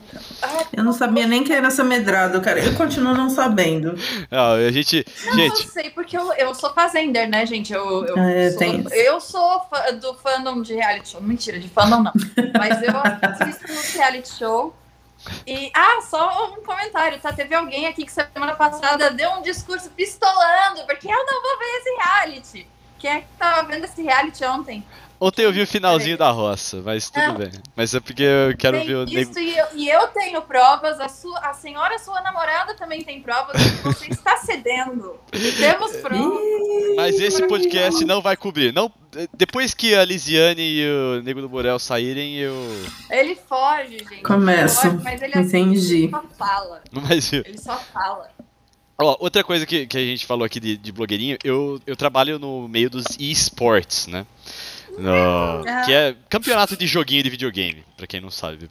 [0.43, 2.59] ah, Eu não sabia nem que era essa medrado, cara.
[2.59, 3.95] Eu continuo não sabendo.
[4.33, 7.73] Ah, a gente, Não, gente, eu sei, porque eu, eu sou fazender, né, gente?
[7.73, 11.23] Eu, eu, É, sou, tem eu sou fã do fandom de reality show.
[11.23, 12.13] Mentira, de fandom não.
[12.59, 14.75] Mas eu assisto no reality show.
[15.47, 17.33] E, ah, só um comentário, tá?
[17.33, 21.79] Teve alguém aqui que semana passada deu um discurso pistolando, porque eu não vou ver
[21.79, 22.67] esse reality.
[23.03, 24.85] Quem é que tava vendo esse reality ontem?
[25.21, 27.33] ontem eu vi o finalzinho da roça, mas tudo Ah.
[27.35, 27.51] bem.
[27.77, 30.99] Mas é porque eu quero Tem ver o isso e eu, e eu tenho provas,
[30.99, 35.17] a, sua, a senhora, sua namorada, também tem provas que você está cedendo.
[35.31, 36.43] Temos provas.
[36.97, 38.73] Mas esse podcast não vai cobrir.
[38.73, 38.91] Não,
[39.33, 42.55] depois que a Lisiane e o Nego do Borel saírem, eu.
[43.09, 44.23] Ele foge, gente.
[44.23, 44.89] Começa.
[44.89, 46.03] Ele foge, mas ele Entendi.
[46.05, 46.83] Ele só fala.
[46.91, 48.29] Mas Ele só fala.
[48.99, 52.39] Ó, outra coisa que, que a gente falou aqui de, de blogueirinho, eu, eu trabalho
[52.39, 54.27] no meio dos esports, né?
[54.99, 55.11] No-
[55.67, 55.83] Ah.
[55.87, 58.69] que é campeonato de joguinho de videogame, pra quem não sabe.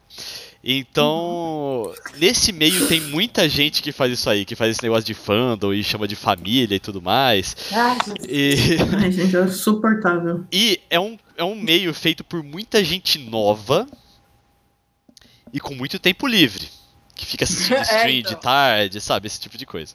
[0.64, 5.16] Então, nesse meio tem muita gente que faz isso aí, que faz esse negócio de
[5.16, 7.56] fandom e chama de família e tudo mais.
[7.72, 8.28] Ai, Jesus.
[8.30, 10.46] E, Ai, gente, é insuportável.
[10.52, 13.88] e é, um, é um meio feito por muita gente nova
[15.52, 16.70] e com muito tempo livre.
[17.22, 18.34] Que fica assistindo É, stream então.
[18.34, 19.28] de tarde, sabe?
[19.28, 19.94] Esse tipo de coisa.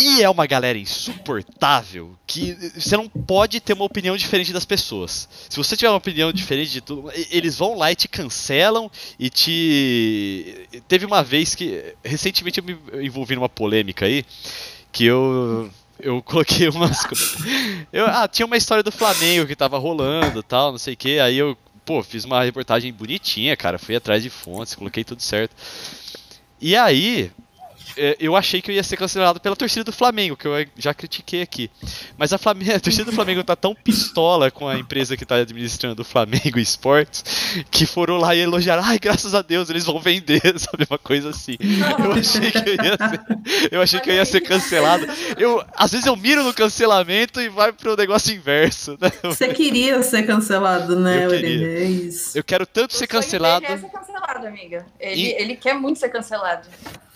[0.00, 5.28] E é uma galera insuportável que você não pode ter uma opinião diferente das pessoas.
[5.48, 9.28] Se você tiver uma opinião diferente de tudo, eles vão lá e te cancelam e
[9.28, 10.68] te.
[10.86, 11.96] Teve uma vez que.
[12.04, 14.24] Recentemente eu me envolvi numa polêmica aí
[14.92, 15.68] que eu.
[15.98, 17.34] Eu coloquei umas coisas.
[17.92, 21.18] Eu, ah, tinha uma história do Flamengo que tava rolando tal, não sei o que.
[21.18, 23.78] Aí eu pô, fiz uma reportagem bonitinha, cara.
[23.78, 25.56] Fui atrás de fontes, coloquei tudo certo.
[26.60, 27.32] E aí,
[28.20, 31.42] eu achei que eu ia ser cancelado pela torcida do Flamengo, que eu já critiquei
[31.42, 31.70] aqui.
[32.16, 35.36] Mas a, Flamengo, a torcida do Flamengo tá tão pistola com a empresa que tá
[35.36, 37.24] administrando o Flamengo Esportes
[37.70, 38.82] que foram lá e elogiaram.
[38.84, 40.86] Ai, graças a Deus, eles vão vender, sabe?
[40.88, 41.56] Uma coisa assim.
[41.98, 45.06] Eu achei que eu ia ser, eu achei que eu ia ser cancelado.
[45.36, 48.96] Eu, às vezes eu miro no cancelamento e vai pro negócio inverso.
[49.00, 49.10] Né?
[49.24, 51.68] Você queria ser cancelado, né, Eu queria.
[51.78, 52.36] É isso.
[52.36, 53.60] Eu quero tanto O ser cancelado.
[53.66, 54.86] dele é ser cancelado, amiga.
[55.00, 56.66] Ele, E- ele quer muito ser cancelado.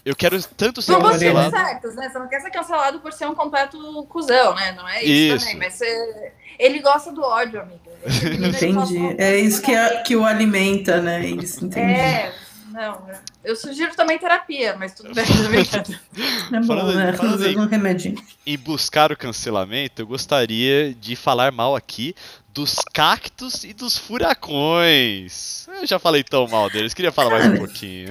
[0.05, 1.51] Eu quero tanto ser motivos cancelado.
[1.57, 2.09] certos, né?
[2.11, 4.73] Você não quer ser cancelado por ser um completo cuzão, né?
[4.73, 5.47] Não é isso, Isso.
[5.47, 5.59] também.
[5.59, 6.33] Mas você...
[6.59, 7.63] ele gosta do ódio,
[8.05, 9.15] gosta Entendi.
[9.17, 11.25] É isso que, a- que o alimenta, né?
[11.25, 11.93] Isso, entendi.
[11.93, 12.33] É,
[12.73, 13.01] não.
[13.45, 15.25] Eu sugiro também terapia, mas tudo bem.
[16.53, 17.13] É bom, Falando- né?
[17.13, 18.23] falando Fazer em- um remedinho.
[18.45, 22.15] em buscar o cancelamento, eu gostaria de falar mal aqui
[22.53, 25.67] dos cactos e dos furacões.
[25.81, 28.11] Eu já falei tão mal deles, queria falar mais um pouquinho.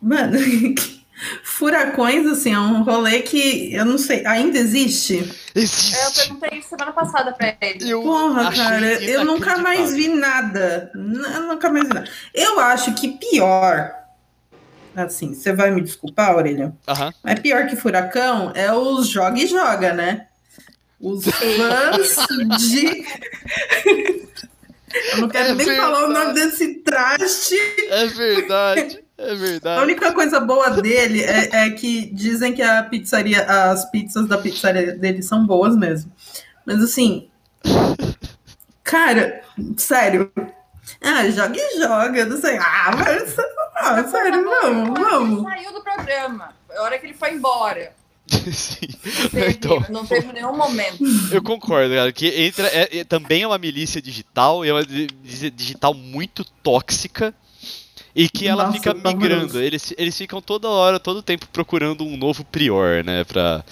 [0.00, 0.38] Mano,
[1.42, 5.16] furacões, assim, é um rolê que eu não sei, ainda existe?
[5.18, 5.20] É,
[5.58, 6.18] Eu Existe!
[6.28, 7.90] perguntei semana passada pra ele.
[7.90, 10.90] Eu Porra, cara, eu nunca mais vi nada.
[10.94, 12.10] Eu nunca mais vi nada.
[12.34, 13.90] Eu acho que pior,
[14.94, 17.12] assim, você vai me desculpar, Orelha, Aham.
[17.24, 20.26] mas pior que furacão é os joga e joga, né?
[21.00, 23.04] Os fãs de.
[25.12, 26.40] Eu não quero É nem falar o nome verdade.
[26.50, 27.54] desse traste.
[27.90, 29.82] É verdade, é A verdade.
[29.82, 34.92] única coisa boa dele é, é que dizem que a pizzaria, as pizzas da pizzaria
[34.96, 36.10] dele são boas mesmo.
[36.66, 37.28] Mas assim,
[38.82, 39.42] cara,
[39.76, 40.30] sério.
[41.00, 42.56] Ah, joga e joga, não sei.
[42.58, 43.36] Ah, mas,
[43.74, 45.42] ah, sério, vamos, Ele vamos.
[45.42, 46.54] saiu do programa.
[46.76, 47.92] A hora que ele foi embora.
[48.52, 48.88] Sim.
[49.04, 50.98] Não teve, Então, não teve nenhum momento.
[51.32, 54.84] eu concordo, cara, que entra, é- é- também é uma milícia digital, e é uma
[54.84, 57.32] di- di- digital muito tóxica.
[58.14, 59.60] E que ela Nossa, fica migrando.
[59.60, 63.24] Eles, eles ficam toda hora, todo tempo procurando um novo prior, né?
[63.24, 63.64] Pra,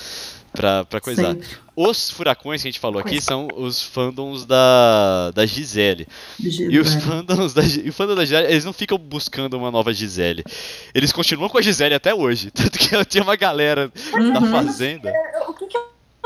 [0.53, 1.35] pra, pra coisar.
[1.35, 1.41] Sim,
[1.77, 6.07] Os furacões que a gente falou aqui são os fandoms da, da Gisele.
[6.39, 6.47] E
[6.79, 7.01] os Gisele.
[7.03, 10.45] fandoms da, e o fandom da Gisele, eles não ficam buscando uma nova Gisele.
[10.95, 12.51] Eles continuam com a Gisele até hoje.
[12.55, 13.91] Tanto que ela tinha uma galera
[14.33, 14.51] da Uhum.
[14.51, 15.13] Fazenda.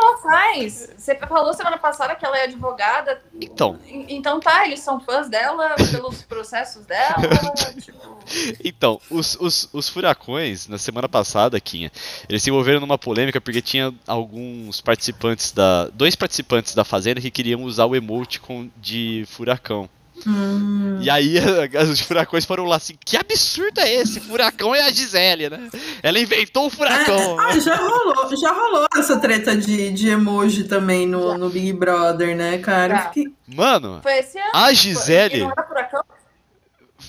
[0.09, 0.89] Ela faz?
[0.97, 3.21] Você falou semana passada que ela é advogada.
[3.41, 7.17] Então, Então tá, eles são fãs dela pelos processos dela.
[7.79, 8.19] tipo,
[8.65, 11.93] então os, os, os furacões, na semana passada, Kinha,
[12.29, 15.89] eles se envolveram numa polêmica porque tinha alguns participantes da.
[15.93, 19.89] Dois participantes da Fazenda que queriam usar o emoticon de furacão.
[20.27, 21.37] Hum, E aí
[21.91, 24.21] os furacões foram lá assim, que absurdo é esse?
[24.21, 25.69] Furacão é a Gisele, né?
[26.03, 27.39] Ela inventou o furacão.
[27.39, 32.37] Ah, já rolou, já rolou essa treta de, de emoji também no, no Big Brother,
[32.37, 32.95] né, cara?
[32.95, 34.51] Eu fiquei- Mano, foi esse ano.
[34.53, 36.03] a Foi- Gisele, Não era furacão?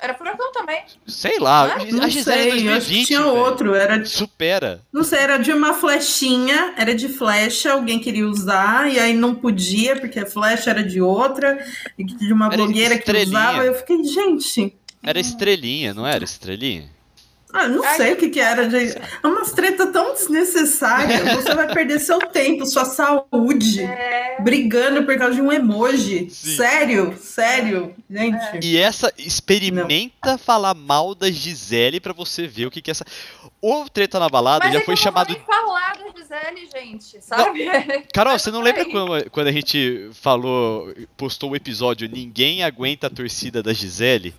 [0.01, 0.81] Era furacão também.
[1.07, 2.05] sei lá, Não é?
[2.05, 3.35] a Gisele sei, 2020, eu acho que tinha velho.
[3.35, 4.81] outro, era Supera.
[4.93, 9.35] Não sei, era de uma flechinha, era de flecha, alguém queria usar, e aí não
[9.35, 11.63] podia, porque a flecha era de outra,
[11.97, 13.65] e de uma Era blogueira que usava.
[13.65, 16.89] Eu fiquei, gente, Era estrelinha, não era estrelinha?
[17.51, 18.69] Ah, não Ai, sei o que, que era.
[18.69, 18.95] gente.
[19.23, 21.35] É umas treta tão desnecessária.
[21.35, 24.38] Você vai perder seu tempo, sua saúde, É.
[24.41, 26.29] brigando por causa de um emoji.
[26.29, 26.55] Sim.
[26.55, 28.59] Sério, sério, gente.
[28.63, 33.05] E essa experimenta falar mal da Gisele pra você ver o que que é essa.
[33.62, 35.33] O Treta na Balada Mas já é foi eu não chamado.
[35.33, 37.65] nem falar da Gisele, gente, sabe?
[38.13, 42.62] Carol, Mas você não não lembra quando, quando a gente falou, postou o episódio Ninguém
[42.63, 44.33] Aguenta a Torcida da Gisele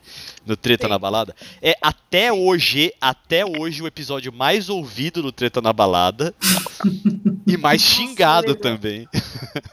[0.47, 0.91] no Treta Sim.
[0.91, 1.35] na Balada?
[1.63, 6.35] É até hoje, até hoje o episódio mais ouvido do Treta na Balada
[7.47, 8.61] e mais Nossa, xingado Orelha.
[8.61, 9.09] também.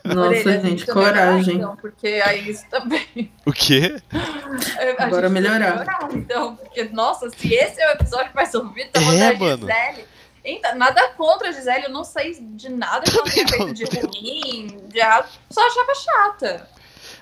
[0.05, 1.55] Nossa, gente, melhorar, coragem.
[1.57, 3.31] Então, porque aí isso também.
[3.45, 4.01] O quê?
[4.99, 5.85] A Agora que melhorar.
[6.13, 9.67] Então, porque, nossa, se esse é o episódio mais ouvido, tá É, mano.
[9.67, 10.05] Gisele.
[10.45, 13.83] Então, nada contra a Gisele, eu não sei de nada que ela tenha feito de
[13.83, 15.27] ruim, de errado.
[15.49, 16.69] Só achava chata.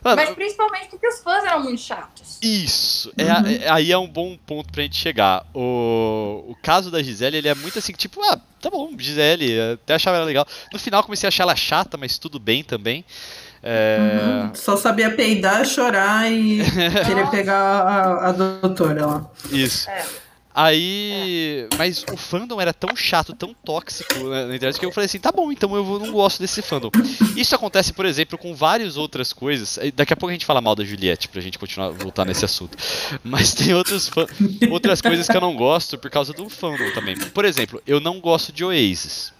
[0.05, 2.37] Mano, Mas principalmente porque os fãs eram muito chatos.
[2.41, 3.47] Isso, é, Uhum.
[3.47, 5.43] é- aí é um bom ponto pra gente chegar.
[5.51, 9.95] O, o caso da Gisele, ele é muito assim, tipo, ah, tá bom, Gisele, até
[9.95, 10.45] achava ela legal.
[10.71, 13.03] No final comecei a achar ela chata, mas tudo bem também.
[13.63, 13.97] É,
[14.43, 14.51] Uhum.
[14.53, 16.59] Só sabia peidar, chorar e
[17.07, 19.25] querer pegar a, a doutora lá.
[19.51, 19.89] Isso.
[19.89, 20.05] É.
[20.55, 21.67] Aí.
[21.77, 25.19] Mas o fandom era tão chato, tão tóxico né, na internet que eu falei assim:
[25.19, 26.89] tá bom, então eu não gosto desse fandom.
[27.35, 29.77] Isso acontece, por exemplo, com várias outras coisas.
[29.93, 32.77] Daqui a pouco a gente fala mal da Juliette pra gente continuar voltar nesse assunto.
[33.21, 34.09] Mas tem outros
[34.71, 37.17] outras coisas que eu não gosto por causa do fandom também.
[37.17, 39.33] Por exemplo, eu não gosto de Oasis.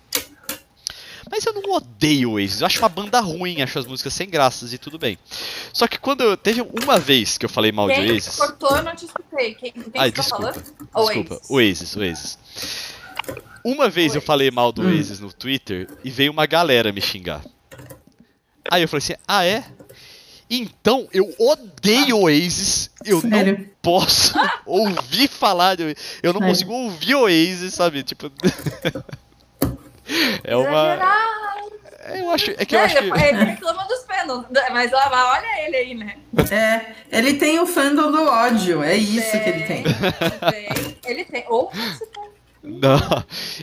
[1.32, 4.30] Mas eu não odeio o Oasis, eu acho uma banda ruim, acho as músicas sem
[4.30, 5.18] graças e tudo bem.
[5.74, 6.38] Só que quando eu.
[6.38, 8.36] Teve uma vez que eu falei mal Quem de Oasis.
[8.36, 9.56] cortou, eu não te escutei.
[9.56, 10.54] Quem, quem Ai, você tá desculpa.
[10.54, 11.24] falando?
[11.24, 12.38] Desculpa, Oasis, Oasis.
[13.64, 14.28] Uma vez eu Oasis.
[14.28, 14.96] falei mal do Hum.
[14.96, 17.44] Oasis no Twitter e veio uma galera me xingar.
[18.70, 19.66] Aí eu falei assim: ah, é?
[20.48, 23.70] Então eu odeio Oasis, eu não Sério?
[23.82, 24.34] posso
[24.64, 26.04] ouvir falar de Oasis.
[26.22, 26.54] Eu não Sério?
[26.54, 28.04] consigo ouvir Oasis, sabe?
[28.04, 28.32] Tipo.
[30.44, 31.00] é uma.
[32.14, 32.52] Eu acho.
[32.52, 33.04] É que eu É, acho que.
[33.04, 36.18] ele, reclama dos fãs, mas lá, olha ele aí, né?
[36.52, 39.84] É, ele tem o fandom do ódio, é isso que ele tem.
[39.84, 41.46] Tem, ele tem.
[41.50, 42.36] Ou tem.
[42.68, 43.00] Não.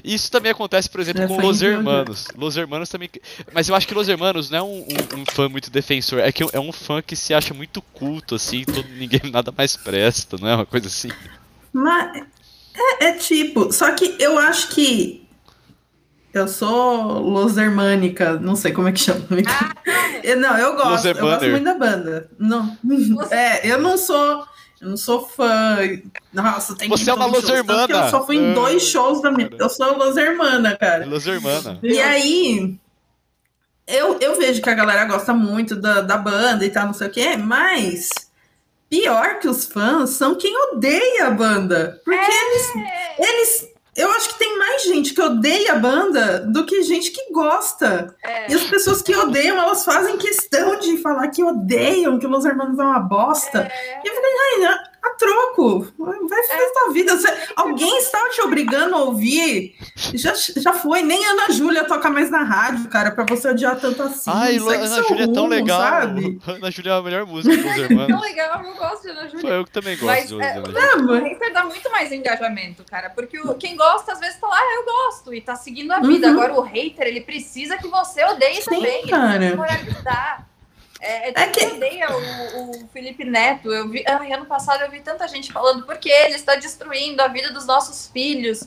[0.05, 1.61] Isso também acontece, por exemplo, É com Los.
[1.61, 2.29] Hermanos.
[2.37, 3.11] Los Hermanos também.
[3.53, 4.79] Mas eu acho que Los Hermanos não é um,
[5.17, 8.37] um- um fã muito defensor, é que é um fã que se acha muito culto,
[8.37, 11.11] assim, todo, ninguém nada mais presta, não é uma coisa assim.
[11.73, 12.23] Mas
[13.01, 15.22] é, é tipo, só que eu acho que
[16.33, 19.21] eu sou losermânica, não sei como é que chama.
[20.23, 22.31] Eu- não, eu gosto, eu gosto muito da banda.
[22.39, 22.77] Não,
[23.31, 24.45] é, eu não sou,
[24.81, 25.79] eu não sou fã.
[26.33, 28.05] Nossa, tem que Você ir é uma que losermana.
[28.05, 29.51] Eu só fui em Ah, dois shows da minha.
[29.59, 31.05] Eu sou losermana, cara.
[31.07, 31.79] Los Hermanos.
[31.83, 32.77] E aí,
[33.87, 37.09] eu, eu vejo que a galera gosta muito da, da banda e tal, não sei
[37.09, 38.09] o quê, mas
[38.89, 42.01] pior que os fãs são quem odeia a banda.
[42.05, 43.72] Porque eles, É, eles.
[43.95, 48.15] Eu acho que tem mais gente que odeia a banda do que gente que gosta.
[48.23, 48.51] é.
[48.51, 52.79] E as pessoas que odeiam, elas fazem questão de falar que odeiam, que Los Hermanos
[52.79, 53.61] é uma bosta.
[53.61, 54.01] É.
[54.03, 54.31] E eu falei,
[54.67, 57.17] ai, a, troco, vai fazer sua vida.
[57.17, 59.75] Você- alguém está te obrigando a ouvir.
[60.15, 64.03] Já, já foi, nem Ana Júlia toca mais na rádio, cara, pra você odiar tanto
[64.03, 64.31] assim.
[64.33, 65.81] Ai, Segue Ana Júlia é tão legal.
[65.81, 66.39] Sabe?
[66.47, 68.21] Ana Júlia é a melhor música dos Tão Hermanos.
[68.23, 69.55] legal, eu gosto de Ana Foi Júlia.
[69.57, 72.85] eu que também gosto Mas, de é, não, mas- o hater dá muito mais engajamento,
[72.85, 73.11] cara.
[73.11, 76.29] Porque o- quem gosta, às vezes, fala, ah, eu gosto, e tá seguindo a vida.
[76.29, 76.33] Uhum.
[76.35, 79.01] Agora, o hater, ele precisa que você odeie Sim, também.
[79.03, 79.33] Ele cara.
[79.37, 80.49] precisa moralizar.
[81.03, 81.67] É, é, É que...
[81.67, 83.73] odeia o, o Felipe Neto.
[83.73, 87.29] Eu vi, ai, ano passado eu vi tanta gente falando porque ele está destruindo a
[87.29, 88.63] vida dos nossos filhos.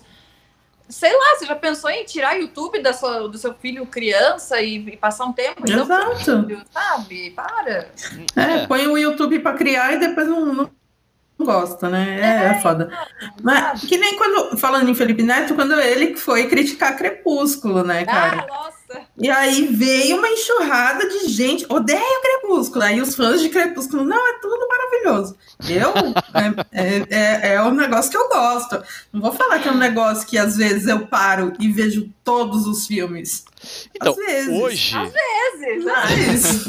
[0.87, 4.75] Sei lá, você já pensou em tirar YouTube da sua, do seu filho criança e,
[4.75, 5.63] e passar um tempo?
[5.67, 6.15] Exato.
[6.15, 7.31] filho, sabe?
[7.31, 7.89] Para.
[8.35, 10.69] É, põe o YouTube pra criar e depois não, não
[11.43, 12.19] gosta, né?
[12.21, 12.89] É, é foda.
[13.43, 18.47] Mas que nem quando, falando em Felipe Neto, quando ele foi criticar Crepúsculo, né, cara?
[18.49, 18.75] Ah, nossa.
[19.17, 22.83] E aí veio uma enxurrada de gente, odeia o Crepúsculo.
[22.83, 25.35] Aí os fãs de Crepúsculo, não, é tudo maravilhoso.
[25.67, 25.91] Eu,
[26.71, 28.81] é, é, é, é um negócio que eu gosto.
[29.11, 32.67] Não vou falar que é um negócio que às vezes eu paro e vejo todos
[32.67, 33.45] os filmes.
[33.95, 34.61] Então, às vezes.
[34.61, 35.85] hoje, Às vezes.
[35.85, 36.67] Mas,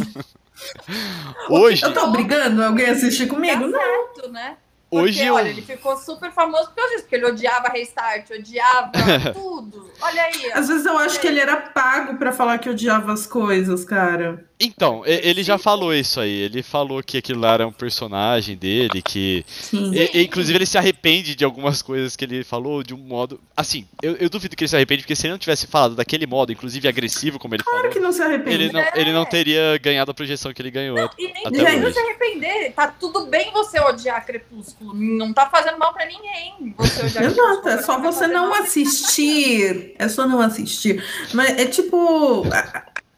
[1.48, 3.66] hoje, eu tô obrigando alguém a assistir comigo?
[3.66, 3.78] Não.
[3.78, 4.56] certo, né?
[4.88, 5.34] Porque, hoje eu...
[5.34, 8.92] olha, ele ficou super famoso por causa disso, porque ele odiava Restart, odiava
[9.34, 9.90] tudo.
[10.00, 10.52] Olha aí.
[10.52, 14.44] Às vezes eu acho que ele era pago pra falar que odiava as coisas, cara.
[14.58, 16.32] Então, ele já falou isso aí.
[16.32, 19.44] Ele falou que aquilo lá era um personagem dele, que.
[19.48, 19.92] Sim.
[19.94, 23.38] e- e, inclusive, ele se arrepende de algumas coisas que ele falou de um modo.
[23.54, 26.26] Assim, eu, eu duvido que ele se arrepende, porque se ele não tivesse falado daquele
[26.26, 28.54] modo, inclusive agressivo, como ele Claro falou, que não se arrepende.
[28.54, 30.96] ele não, ele não teria ganhado a projeção que ele ganhou.
[31.18, 32.72] E nem Até se arrepender.
[32.72, 34.75] Tá tudo bem você odiar Crepúsculo.
[34.80, 36.74] Não tá fazendo mal pra ninguém.
[36.78, 39.94] Exato, é só você não assistir.
[39.98, 41.02] É só não assistir.
[41.32, 42.44] Mas é tipo.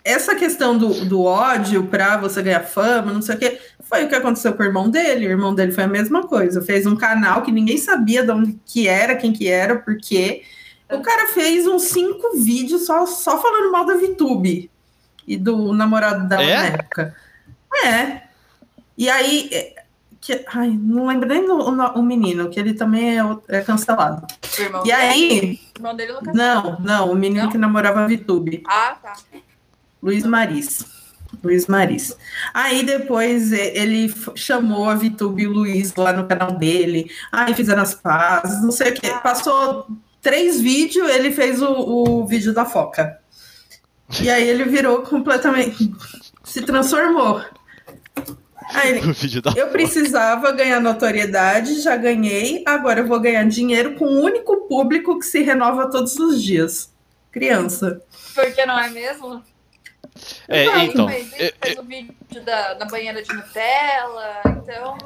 [0.04, 4.08] Essa questão do, do ódio pra você ganhar fama, não sei o quê, foi o
[4.08, 5.26] que aconteceu com o irmão dele.
[5.26, 6.62] O irmão dele foi a mesma coisa.
[6.62, 10.44] Fez um canal que ninguém sabia de onde que era, quem que era, por quê.
[10.90, 14.70] O cara fez uns cinco vídeos só, só falando mal da VTube
[15.26, 16.56] e do namorado dela É?
[16.56, 17.14] na época.
[17.84, 18.22] É.
[18.96, 19.50] E aí.
[20.32, 23.60] É, Que, ai, não lembro nem o, o menino, que ele também é, o- é
[23.60, 24.26] cancelado.
[24.82, 27.50] O E aí, o irmão dele nunca não, não, o menino Não?
[27.50, 29.14] que namorava a Vitube, Ah, tá.
[30.02, 30.84] Luiz Maris.
[31.42, 32.16] Luiz Maris.
[32.54, 37.10] Aí depois e- ele chamou a Vitube e o Luiz lá no canal dele.
[37.30, 39.10] Aí fizeram as pazes, não sei o quê.
[39.22, 39.86] Passou
[40.22, 43.18] três vídeos, ele fez o, o vídeo da foca.
[44.22, 45.92] E aí ele virou completamente.
[46.44, 47.42] se transformou.
[48.74, 49.52] Aí ele, O vídeo da.
[49.56, 55.18] eu precisava ganhar notoriedade, já ganhei, agora eu vou ganhar dinheiro com o único público
[55.18, 56.92] que se renova todos os dias.
[57.32, 58.02] Criança.
[58.34, 59.42] Porque não é mesmo?
[60.48, 60.80] É, Exato.
[60.84, 61.08] então.
[61.08, 64.98] Fez, é- fez o vídeo da, da banheira de Nutella, então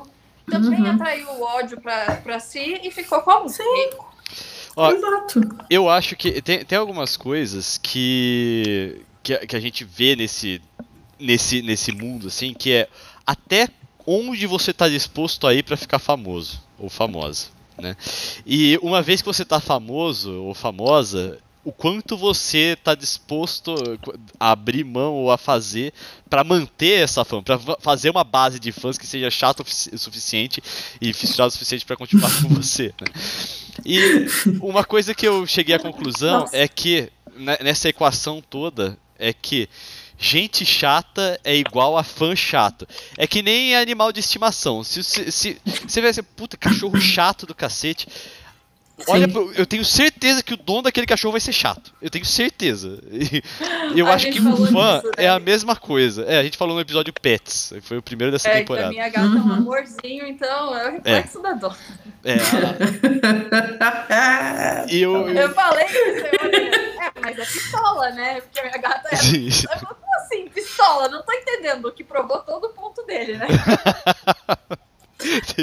[0.50, 0.90] também Uhum.
[0.94, 3.46] atraiu o ódio pra, pra si e ficou como?
[3.48, 4.12] Rico.
[4.74, 5.40] Ó, Exato.
[5.68, 10.62] Eu acho que tem, tem algumas coisas que, que, a- que a gente vê nesse,
[11.20, 12.88] nesse, nesse mundo, assim, que é
[13.26, 13.68] até
[14.06, 17.96] onde você tá disposto a ir pra ficar famoso ou famosa, né?
[18.44, 23.74] E uma vez que você tá famoso ou famosa, o quanto você tá disposto
[24.38, 25.92] a abrir mão ou a fazer
[26.28, 30.60] para manter essa fã, para fazer uma base de fãs que seja chato o suficiente
[31.00, 32.92] e fissurado o suficiente para continuar com você.
[33.00, 33.06] Né?
[33.84, 34.26] E
[34.60, 36.56] uma coisa que eu cheguei à conclusão Nossa.
[36.56, 37.10] é que
[37.60, 39.68] nessa equação toda é que
[40.22, 42.86] gente chata é igual a fã chato.
[43.18, 44.84] É que nem animal de estimação.
[44.84, 48.06] Se, se, se, se você vê assim, puta, cachorro chato do cacete.
[49.08, 51.92] Olha, eu tenho certeza que o dono daquele cachorro vai ser chato.
[52.00, 53.02] Eu tenho certeza.
[53.94, 55.30] E eu a acho que o fã disso, é né?
[55.30, 56.24] a mesma coisa.
[56.24, 57.72] É, a gente falou no episódio Pets.
[57.82, 58.90] Foi o primeiro dessa é, temporada.
[58.90, 59.36] Que a minha gata uhum.
[59.36, 59.52] é um uhum.
[59.54, 61.42] amorzinho, então é o reflexo é.
[61.42, 61.76] da dor.
[62.24, 62.36] É.
[64.94, 65.34] e eu, eu...
[65.34, 66.26] eu falei isso,
[67.00, 68.40] é, mas é pistola, né?
[68.40, 69.16] Porque a minha gata é.
[69.16, 69.48] Sim.
[70.32, 71.08] Assim, pistola?
[71.08, 71.86] Não tô entendendo.
[71.86, 73.46] O que provou todo o ponto dele, né?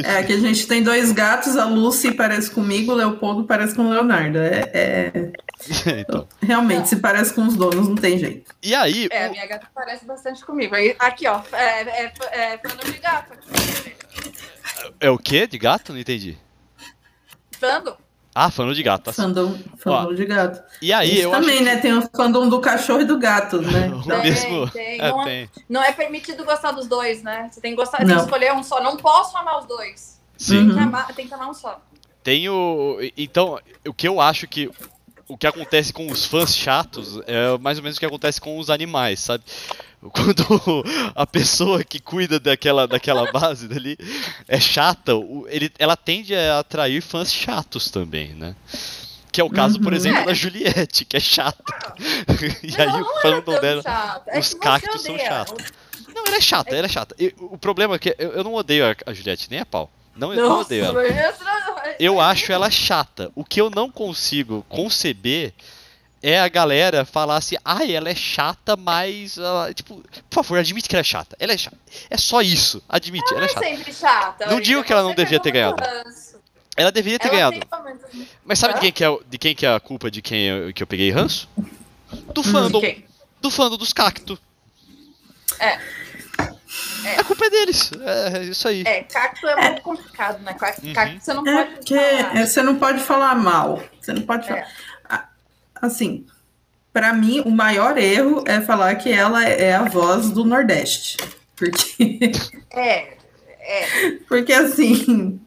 [0.06, 3.88] É que a gente tem dois gatos, a Lucy parece comigo, o Leopoldo parece com
[3.88, 4.38] o Leonardo.
[4.38, 5.32] É, é...
[6.00, 6.26] então.
[6.42, 8.56] Realmente, se parece com os donos, não tem jeito.
[8.64, 9.10] E aí?
[9.12, 10.76] É, a minha gata parece bastante comigo.
[10.98, 13.34] Aqui, ó, é, é, é pano de gato.
[14.98, 15.46] É o quê?
[15.46, 15.92] De gato?
[15.92, 16.38] Não entendi.
[17.60, 17.98] Fandom.
[18.42, 19.04] Ah, fandom de gato.
[19.04, 20.64] Tá fandom, fandom de gato.
[20.82, 21.76] E aí, eu também, né?
[21.76, 23.92] Tem o fandom do cachorro e do gato, né?
[24.00, 24.24] Então...
[24.24, 24.70] Mesmo...
[24.70, 25.50] Tem, é, não, é, tem.
[25.68, 27.50] não é permitido gostar dos dois, né?
[27.52, 28.82] Você tem que, gostar, tem que escolher um só.
[28.82, 30.22] Não posso amar os dois.
[30.38, 30.68] Sim.
[30.68, 31.82] Tem que, amar, tem que amar um só.
[32.24, 32.98] Tem o...
[33.18, 34.72] Então, o que eu acho que
[35.28, 38.58] o que acontece com os fãs chatos é mais ou menos o que acontece com
[38.58, 39.44] os animais, sabe?
[40.02, 40.84] Quando
[41.14, 43.98] a pessoa que cuida daquela, daquela base dali
[44.48, 45.12] é chata,
[45.48, 48.56] ele, ela tende a atrair fãs chatos também, né?
[49.32, 49.84] Que é o caso, uhum.
[49.84, 50.26] por exemplo, é.
[50.26, 51.64] da Juliette, que é chata.
[52.64, 53.84] e aí o fandom é dela.
[54.28, 55.66] É os cactos são chatos.
[56.16, 57.16] Não, ela é chata, ela é chata.
[57.20, 59.92] E, o problema é que eu, eu não odeio a, a Juliette nem a pau.
[60.16, 61.02] Não, eu não odeio ela.
[62.00, 63.32] Eu acho ela chata.
[63.36, 65.54] O que eu não consigo conceber
[66.22, 69.38] é a galera falar assim, ai, ah, ela é chata, mas.
[69.38, 71.36] Uh, tipo, por favor, admite que ela é chata.
[71.40, 71.78] Ela é chata.
[72.10, 72.84] É só isso.
[72.90, 73.66] Admite, ela, ela é chata.
[73.66, 74.46] É sempre chata.
[74.48, 75.82] Não digo que ela não devia ter ganhado.
[76.76, 77.68] Ela deveria ter ela ganhado.
[78.46, 80.74] Mas sabe de quem, que é, de quem que é a culpa de quem eu,
[80.74, 81.50] que eu peguei ranço?
[82.34, 82.82] Do fandom.
[83.42, 84.38] Do fandom dos cactos.
[85.60, 85.80] É.
[87.04, 87.20] É.
[87.20, 87.92] A culpa é deles.
[88.02, 88.84] É, isso aí.
[88.86, 89.70] É, cacto é, é.
[89.70, 90.54] muito complicado, né?
[90.54, 91.20] Cacto, uhum.
[91.20, 92.46] você não é pode porque falar.
[92.46, 93.84] Você não pode falar mal.
[94.00, 94.60] Você não pode falar.
[94.60, 94.68] É
[95.82, 96.26] assim,
[96.92, 101.18] para mim, o maior erro é falar que ela é a voz do Nordeste.
[101.56, 102.32] Porque.
[102.72, 103.18] É,
[103.60, 104.12] é.
[104.28, 105.40] Porque assim,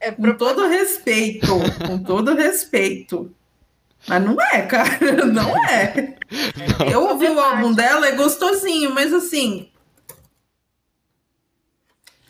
[0.00, 1.46] é com todo respeito,
[1.86, 3.30] com todo respeito.
[4.08, 6.16] Mas não é, cara, não é.
[6.78, 6.86] Não.
[6.86, 9.70] Eu ouvi o álbum dela, é gostosinho, mas assim.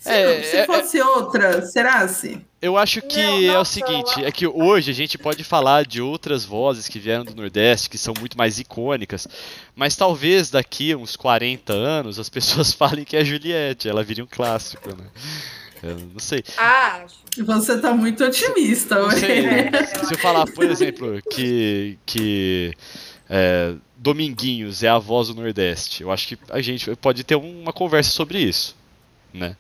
[0.00, 2.44] Se, é, se é, fosse é, outra, será se?
[2.62, 5.86] Eu acho que não, não é o seguinte, é que hoje a gente pode falar
[5.86, 9.26] de outras vozes que vieram do Nordeste, que são muito mais icônicas,
[9.74, 14.04] mas talvez daqui a uns 40 anos as pessoas falem que é a Juliette, ela
[14.04, 15.06] viria um clássico, né?
[15.82, 16.44] Eu não sei.
[16.58, 17.06] Ah,
[17.38, 19.44] você tá muito otimista, não sei.
[20.04, 22.74] Se eu falar, por exemplo, que, que
[23.30, 27.72] é, Dominguinhos é a voz do Nordeste, eu acho que a gente pode ter uma
[27.72, 28.76] conversa sobre isso,
[29.32, 29.56] né?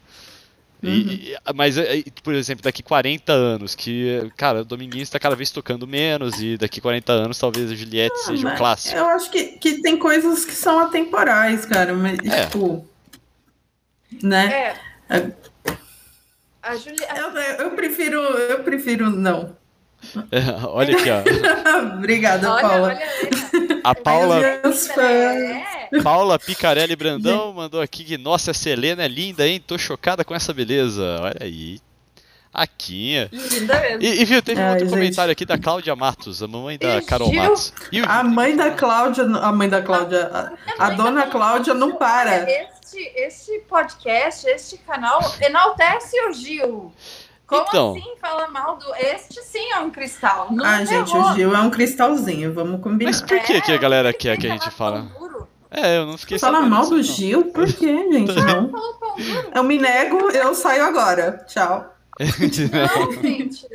[0.82, 0.92] Uhum.
[0.92, 1.76] E, mas,
[2.22, 6.56] por exemplo, daqui 40 anos, que, cara, o Dominguinhos está cada vez tocando menos, e
[6.56, 8.96] daqui 40 anos talvez a Juliette ah, seja um clássico.
[8.96, 12.46] Eu acho que, que tem coisas que são atemporais, cara, mas, é.
[12.46, 12.86] tipo.
[14.22, 14.74] Né?
[15.08, 15.16] É.
[15.16, 15.32] é.
[16.62, 17.06] A Juliette...
[17.16, 19.56] eu, eu, prefiro, eu prefiro não.
[20.30, 21.20] É, olha aqui, ó.
[21.96, 22.88] Obrigada, olha, Paula.
[22.88, 24.46] Olha a Paula.
[24.46, 25.79] É.
[26.02, 29.62] Paula Picarelli Brandão mandou aqui que, nossa, a Selena é linda, hein?
[29.64, 31.18] Tô chocada com essa beleza.
[31.20, 31.80] Olha aí.
[32.52, 33.28] Aqui.
[33.30, 34.02] Linda mesmo.
[34.02, 34.94] E, e viu, teve Ai, um outro gente.
[34.94, 37.42] comentário aqui da Cláudia Matos, a mamãe da e Carol Gil?
[37.42, 37.72] Matos.
[37.92, 40.30] E a mãe da Cláudia, a mãe da Cláudia,
[40.78, 42.50] a, a dona Cláudia não para.
[42.50, 46.92] Este, este podcast, este canal enaltece o Gil.
[47.46, 48.94] Como então, assim fala mal do.
[48.96, 50.48] Este sim é um cristal.
[50.50, 53.10] Não ah, gente, o Gil é um cristalzinho, vamos combinar.
[53.10, 55.08] Mas por que, é, que a galera quer que a gente fala?
[55.70, 57.44] É, eu não fiquei Fala mal do Gil?
[57.46, 58.34] Por quê, gente?
[58.34, 58.70] Não.
[59.54, 61.44] Eu me nego, eu saio agora.
[61.46, 61.94] Tchau.
[62.18, 63.66] não, gente.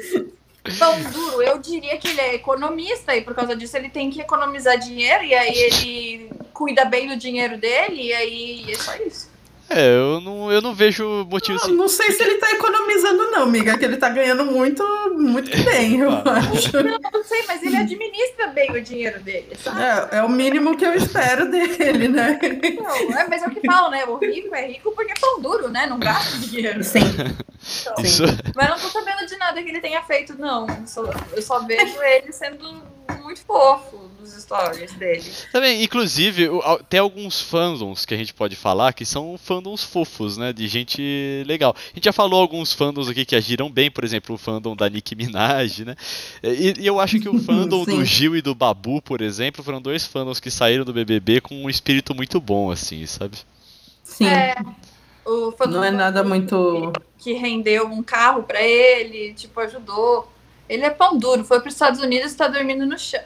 [0.80, 4.20] Pão duro, eu diria que ele é economista e por causa disso ele tem que
[4.20, 9.30] economizar dinheiro e aí ele cuida bem do dinheiro dele e aí é só isso.
[9.67, 11.73] É, eu não, eu não vejo motivo assim.
[11.73, 14.84] Não sei se ele tá economizando, não, amiga, que ele tá ganhando muito,
[15.17, 16.23] muito bem, eu ah.
[16.54, 16.71] acho.
[16.71, 19.82] Não, não sei, mas ele administra bem o dinheiro dele, sabe?
[19.82, 22.39] É, é o mínimo que eu espero dele, né?
[22.78, 24.06] Não, é, mas é o que falo, né?
[24.06, 25.88] O rico é rico porque é pão duro, né?
[25.88, 26.84] Não gasta dinheiro.
[26.84, 26.99] Sim.
[27.82, 28.24] Então, Isso...
[28.55, 30.68] Mas não tô sabendo de nada que ele tenha feito, não.
[30.68, 31.03] Eu só,
[31.36, 32.84] eu só vejo ele sendo
[33.20, 35.23] muito fofo nos stories dele.
[35.51, 39.84] Também, inclusive, o- al- tem alguns fandoms que a gente pode falar que são fandoms
[39.84, 40.51] fofos, né?
[40.51, 41.76] De gente legal.
[41.78, 44.89] A gente já falou alguns fandoms aqui que agiram bem, por exemplo, o fandom da
[44.89, 45.95] Nicki Minaj, né?
[46.43, 48.03] E, e eu acho que o fandom do.
[48.03, 51.69] Gil e do Babu, por exemplo, foram dois fandoms que saíram do BBB com um
[51.69, 53.38] espírito muito bom, assim, sabe?
[54.03, 54.28] Sim.
[54.28, 54.55] É,
[55.26, 56.91] o fã Não é nada muito.
[57.17, 60.32] que rendeu um carro pra ele, tipo, ajudou.
[60.69, 63.21] Ele é pão duro, foi para os Estados Unidos e tá dormindo no chão.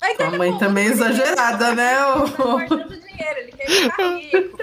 [0.00, 1.94] Aí Tua mãe também exagerada, né?
[1.96, 4.58] Tá guardando dinheiro, ele quer ficar rico.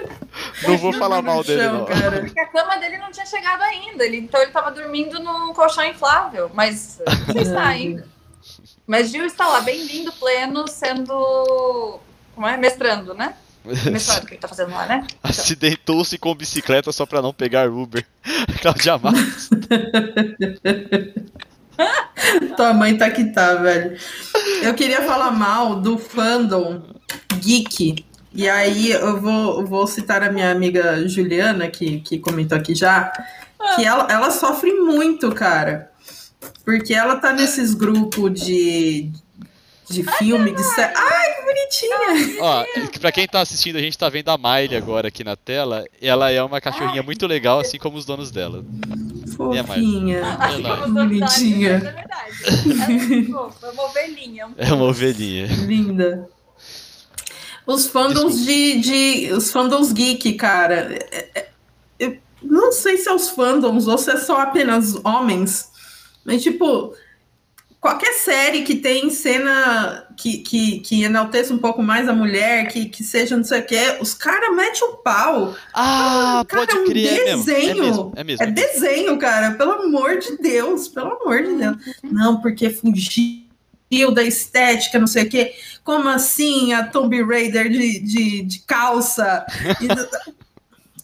[0.62, 1.84] Não vou falar mal dele, chão, não.
[1.86, 2.20] cara.
[2.20, 4.04] Porque a cama dele não tinha chegado ainda.
[4.04, 6.50] Ele, então ele tava dormindo num colchão inflável.
[6.54, 7.00] Mas
[7.34, 7.74] não está Ai.
[7.74, 8.08] ainda.
[8.86, 12.00] Mas Gil está lá, bem lindo, pleno, sendo.
[12.34, 12.56] Como é?
[12.56, 13.34] Mestrando, né?
[13.90, 15.06] Mestrado, o que ele tá fazendo lá, né?
[15.22, 18.04] Acidentou-se com bicicleta só pra não pegar Uber.
[18.60, 19.48] Cláudia Matos.
[22.56, 23.96] Tua mãe tá que tá, velho.
[24.62, 26.82] Eu queria falar mal do fandom
[27.38, 28.04] geek.
[28.32, 33.12] E aí eu vou, vou citar a minha amiga Juliana, que, que comentou aqui já,
[33.76, 35.90] que ela, ela sofre muito, cara.
[36.64, 39.12] Porque ela tá nesses grupos de,
[39.90, 40.92] de filme, de série.
[40.96, 42.42] Ai, que bonitinha!
[42.42, 42.64] Ó,
[43.00, 45.84] pra quem tá assistindo, a gente tá vendo a Miley agora aqui na tela.
[46.00, 48.64] Ela é uma cachorrinha muito legal, assim como os donos dela.
[49.24, 50.22] É, Fofinha.
[50.38, 51.70] Assim da Bonitinha.
[51.70, 53.32] É verdade.
[53.62, 54.48] É é uma ovelhinha.
[54.56, 55.46] É uma ovelhinha.
[55.46, 56.28] Linda.
[57.66, 59.32] Os fandoms de, de.
[59.32, 60.94] Os fandoms geek, cara.
[61.10, 61.48] é- é-
[61.98, 65.70] Eu não sei se é os fandoms ou se é só apenas homens.
[66.24, 66.94] Mas, tipo,
[67.84, 72.86] qualquer série que tem cena que, que, que enalteça um pouco mais a mulher, que,
[72.86, 75.54] que seja não sei o quê, os caras metem o pau.
[75.74, 77.42] Ah, Cara, pode é um crer, é mesmo.
[77.42, 77.82] É desenho.
[77.84, 78.42] mesmo, é mesmo.
[78.42, 79.50] É desenho, cara.
[79.50, 80.88] Pelo amor de Deus.
[80.88, 81.76] Pelo amor de Deus.
[82.02, 83.44] Não, porque fugiu
[84.14, 85.52] da estética, não sei o quê.
[85.84, 89.44] Como assim a Tomb Raider de, de, de calça?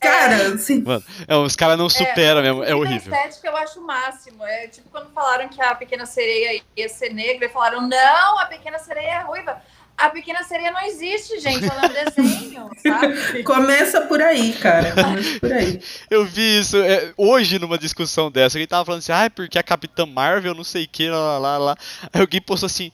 [0.00, 0.82] Cara, assim,
[1.28, 3.12] É, os caras não superam mesmo, é A horrível.
[3.12, 4.44] estética eu acho o máximo.
[4.44, 8.46] É tipo quando falaram que a pequena sereia ia ser negra e falaram: não, a
[8.46, 9.60] pequena sereia é ruiva.
[9.98, 11.62] A pequena sereia não existe, gente.
[11.62, 13.42] Ela é um desenho, sabe?
[13.42, 14.92] começa por aí, cara.
[14.92, 15.78] Começa por aí.
[16.08, 18.56] Eu vi isso é, hoje numa discussão dessa.
[18.56, 21.38] Alguém tava falando assim, ah, porque a Capitã Marvel, não sei o que, lá, lá,
[21.38, 21.76] lá, lá.
[22.10, 22.90] Aí alguém postou assim,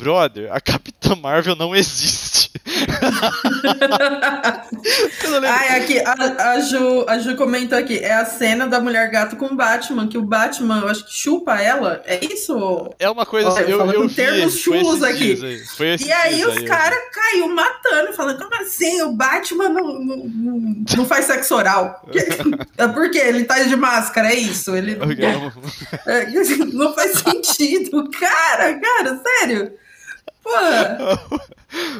[0.00, 2.50] brother, a Capitã Marvel não existe.
[5.24, 5.40] Eu.
[5.48, 7.98] Ai, aqui, a, a, Ju, a Ju comentou aqui.
[7.98, 11.12] É a cena da mulher gato com o Batman, que o Batman, eu acho que
[11.14, 12.02] chupa ela.
[12.06, 12.90] É isso?
[12.98, 15.34] É uma coisa Olha, assim, eu, eu vi, termos foi chulos aqui.
[15.34, 15.42] dias
[15.78, 16.66] aí, E aí os eu vi.
[16.66, 19.02] caras caiu matando, falando, como assim?
[19.02, 22.04] O Batman não, não, não- não faz sexo oral.
[22.76, 24.74] É porque ele tá de máscara, é isso.
[24.74, 25.06] Ele não,
[26.06, 26.26] é,
[26.72, 28.08] não faz sentido.
[28.10, 29.72] Cara, cara, sério.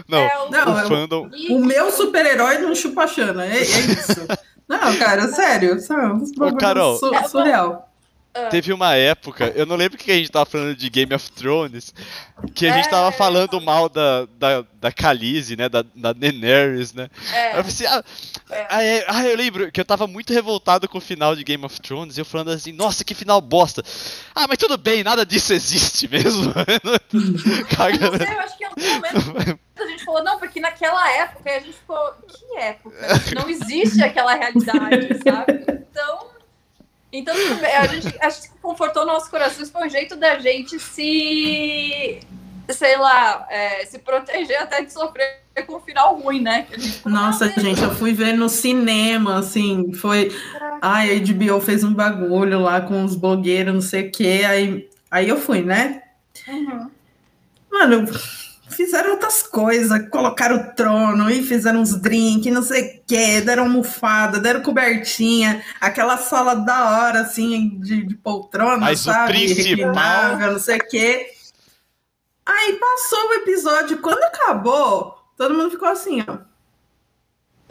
[0.08, 1.30] Não, É, o- Não, o é o- fandom.
[1.50, 4.26] O meu super-herói não chupa chana, é, é isso.
[4.68, 5.80] Não, cara, sério.
[5.80, 6.96] Sabe, bagulho Carol.
[6.96, 7.89] su- surreal.
[8.50, 11.92] Teve uma época, eu não lembro que a gente tava falando de Game of Thrones,
[12.54, 12.90] que a gente É.
[12.90, 17.08] tava falando mal da, da, da Khaleesi, né, da, da Daenerys, né.
[17.34, 18.04] é, eu falei assim, ah,
[18.50, 18.66] É.
[18.70, 21.64] ah, é, ah, eu lembro que eu tava muito revoltado com o final de Game
[21.64, 23.82] of Thrones, e eu falando assim, nossa, que final bosta.
[24.32, 26.52] Ah, mas tudo bem, nada disso existe mesmo.
[27.12, 30.60] eu não Caga- sei, eu acho que em algum momento a gente falou, não, porque
[30.60, 32.96] naquela época a gente ficou, que época?
[33.34, 35.80] Não existe aquela realidade, sabe?
[35.90, 36.29] Então,
[37.12, 42.20] então a gente acho que confortou nossos corações, foi um jeito da gente se,
[42.68, 46.66] sei lá, é, se proteger até de sofrer com um final ruim, né?
[46.72, 50.30] A gente Nossa, "Não, gente, eu fui ver no cinema, assim, foi.
[50.80, 54.42] Ai, a HBO fez um bagulho lá com os blogueiros, não sei o quê.
[54.46, 56.02] Aí, aí eu fui, né?
[56.48, 56.90] Uhum.
[57.70, 58.06] Mano,
[58.70, 63.64] fizeram outras coisas, colocaram o trono e fizeram uns drinks, não sei o quê, deram
[63.64, 69.32] almofada, deram cobertinha, aquela sala da hora, assim, de, de poltrona, Mas o sabe?
[69.32, 71.30] principal- Reclinável, não sei o quê.
[72.46, 76.38] Aí passou o episódio, quando acabou, todo mundo ficou assim, ó.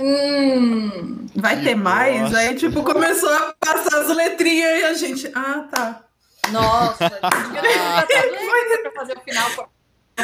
[0.02, 2.22] Hum, Vai Que ter mais?
[2.22, 2.38] bosta.
[2.38, 5.32] Aí, tipo, começou a passar as letrinhas e a gente.
[5.36, 6.02] Ah, tá.
[6.52, 7.58] nossa, contratado
[8.82, 9.70] pra fazer o final.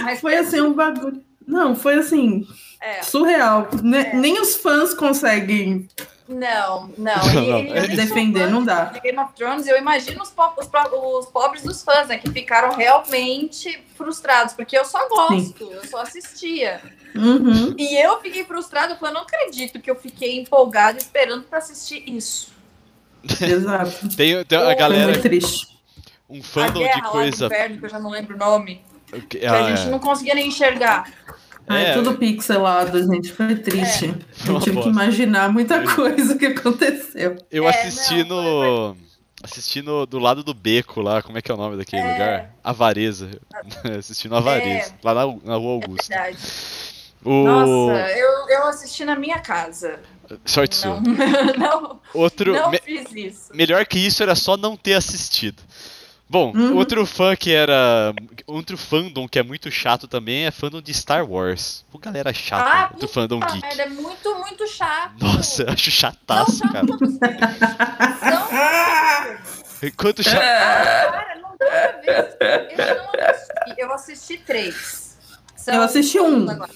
[0.02, 1.24] Mas Foi assim um bagulho.
[1.48, 2.48] Não, foi assim,
[2.82, 3.68] É, surreal.
[3.84, 4.16] Ne- É.
[4.16, 5.88] Nem os fãs conseguem
[6.28, 7.32] não, não.
[7.32, 7.76] E, não.
[7.86, 8.86] e defender, não dá.
[8.86, 10.68] de Game of Thrones, eu imagino os, po- os
[11.20, 12.18] os pobres dos fãs, né?
[12.18, 16.82] Que ficaram realmente frustrados, porque eu só gosto, eu só assistia.
[17.16, 17.76] Uhum.
[17.78, 22.04] E eu fiquei frustrada, eu falei, não acredito que eu fiquei empolgada esperando pra assistir
[22.10, 22.52] isso.
[23.24, 24.10] Exato.
[24.16, 25.68] Tem, tem a galera, muito triste.
[26.30, 28.40] um A fandom guerra de lá do coisa inverno, que eu já não lembro o
[28.40, 28.82] nome.
[29.30, 29.92] Que, a ah, gente é.
[29.92, 31.12] não conseguia nem enxergar.
[31.68, 31.94] Ai, É.
[31.94, 33.32] tudo pixelado, gente.
[33.32, 34.14] Foi triste.
[34.34, 37.38] Foi uma Eu tive que imaginar muita coisa que aconteceu.
[37.52, 38.42] Eu É, assisti não,
[38.92, 38.98] no.
[39.44, 42.12] Assisti no, do lado do beco lá, como é que é o nome daquele É.
[42.14, 42.56] lugar?
[42.64, 43.30] Avareza.
[43.98, 46.14] assisti no Avareza, lá na, na Rua É Augusta.
[46.16, 46.38] verdade.
[47.24, 47.44] O...
[47.44, 50.00] Nossa, eu, eu assisti na minha casa.
[50.46, 51.14] Sorte Não, sua.
[51.58, 52.54] não, Outro.
[52.54, 53.50] não me- fiz isso.
[53.54, 55.62] Melhor que isso era só não ter assistido.
[56.28, 56.76] Bom, Uhum.
[56.76, 58.14] outro fã que era.
[58.48, 61.86] Outro fandom que é muito chato também é fandom de Star Wars.
[61.92, 63.62] Pô, galera chata, Ah, muito fandom Ah, geek.
[63.62, 65.14] merda, é muito, muito chato.
[65.22, 66.88] Nossa, eu acho Não, chataço, chato cara.
[68.20, 70.42] São Quanto chato.
[70.42, 72.36] Cara, não dá pra ver.
[72.80, 73.76] Eu não assisti.
[73.78, 75.18] Eu assisti três.
[75.56, 76.50] São Eu assisti um.
[76.50, 76.72] agora.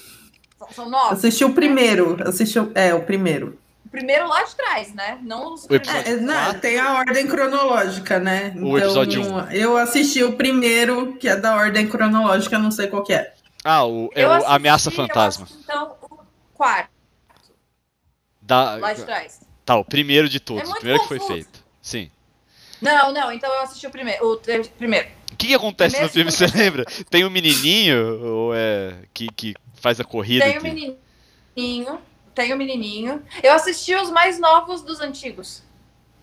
[0.59, 1.13] São, são nove.
[1.15, 2.17] Assisti o primeiro.
[2.27, 2.71] Assisti o...
[2.75, 3.57] É, o primeiro.
[3.89, 5.17] O primeiro lá de trás, né?
[5.23, 6.29] Não os O episódio- primeiros.
[6.29, 8.53] É, não, tem a ordem cronológica, né?
[8.55, 13.13] O episódio Eu assisti o primeiro, que é da ordem cronológica, não sei qual que
[13.13, 13.33] é.
[13.63, 15.45] Ah, o, é Eu o assisti, Ameaça eu Fantasma.
[15.45, 16.19] assisti, então, o
[16.53, 16.89] quarto,
[18.41, 18.75] Da...
[18.75, 19.41] lá de trás.
[19.65, 20.69] Tá, o primeiro de todos.
[20.69, 21.33] É o primeiro que foi confuso.
[21.39, 21.65] feito.
[21.81, 22.11] Sim.
[22.79, 24.33] Não, não, então eu assisti o primeiro.
[24.33, 24.37] O
[24.77, 25.07] primeiro.
[25.33, 26.85] O que, que acontece no filme, você lembra?
[27.09, 28.95] Tem um menininho, ou é.
[29.13, 30.45] que, que faz a corrida.
[30.45, 30.97] Tem o que-
[31.57, 31.99] menininho.
[32.35, 33.23] Tem o menininho.
[33.43, 35.63] Eu assisti os mais novos dos antigos.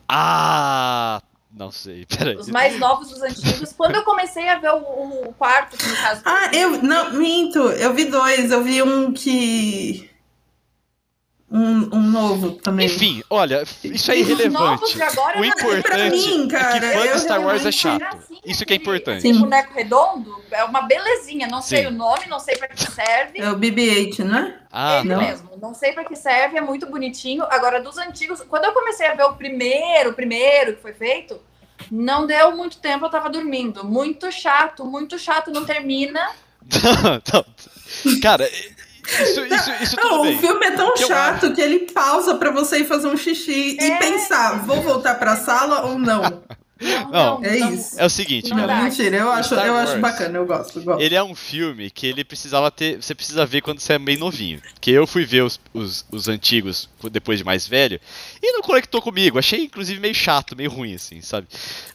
[0.09, 1.21] Ah!
[1.53, 2.37] Não sei, peraí.
[2.37, 3.73] Os mais novos dos antigos.
[3.73, 6.21] Quando eu comecei a ver o, o quarto, no caso.
[6.25, 6.83] Ah, eu.
[6.83, 7.59] Não, minto.
[7.59, 8.51] Eu vi dois.
[8.51, 10.11] Eu vi um que.
[11.51, 12.87] Um, um novo também.
[12.87, 14.95] Enfim, olha, isso é Os novos irrelevante.
[14.97, 17.73] de agora O é pra importante mim, é que cara, fã de Star Wars é
[17.73, 18.03] chato.
[18.17, 19.23] assim, Isso que é importante.
[19.23, 19.41] Sim.
[19.41, 21.47] boneco redondo é uma belezinha.
[21.49, 21.87] Não sei Sim.
[21.89, 23.41] o nome, não sei pra que serve.
[23.41, 24.59] É o BB-8, né?
[24.71, 25.19] Ah, Ele não.
[25.21, 25.51] mesmo.
[25.61, 27.45] Não sei pra que serve, é muito bonitinho.
[27.51, 31.41] Agora, dos antigos, quando eu comecei a ver o primeiro, o primeiro que foi feito,
[31.91, 33.85] não deu muito tempo, eu tava dormindo.
[33.85, 36.31] Muito chato, muito chato, não termina.
[38.23, 40.37] Cara, isso, isso, isso tudo Não, bem.
[40.37, 43.17] o filme é tão que eu chato que ele pausa pra você ir fazer um
[43.17, 43.99] xixi e É.
[43.99, 46.23] pensar, vou voltar pra sala ou não?
[47.11, 47.99] Não, é isso.
[47.99, 48.83] É o seguinte, Não Não, dá.
[48.83, 51.01] mentira, eu acho, Star eu acho bacana, eu gosto, eu gosto.
[51.01, 53.03] Ele é um filme que ele precisava ter.
[53.03, 54.61] Você precisa ver quando você é meio novinho.
[54.75, 57.99] Porque eu fui ver os, os, os antigos depois de mais velho
[58.43, 59.39] e não conectou comigo.
[59.39, 61.47] Achei, inclusive, meio chato, meio ruim, assim, sabe?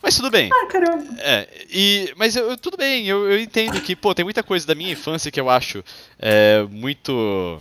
[0.02, 0.50] Mas tudo bem.
[0.52, 1.06] Ah, caramba.
[1.20, 4.66] É, e, mas eu, eu- tudo bem, eu, eu entendo que, pô, tem muita coisa
[4.66, 5.84] da minha infância que eu acho
[6.18, 7.60] é, muito.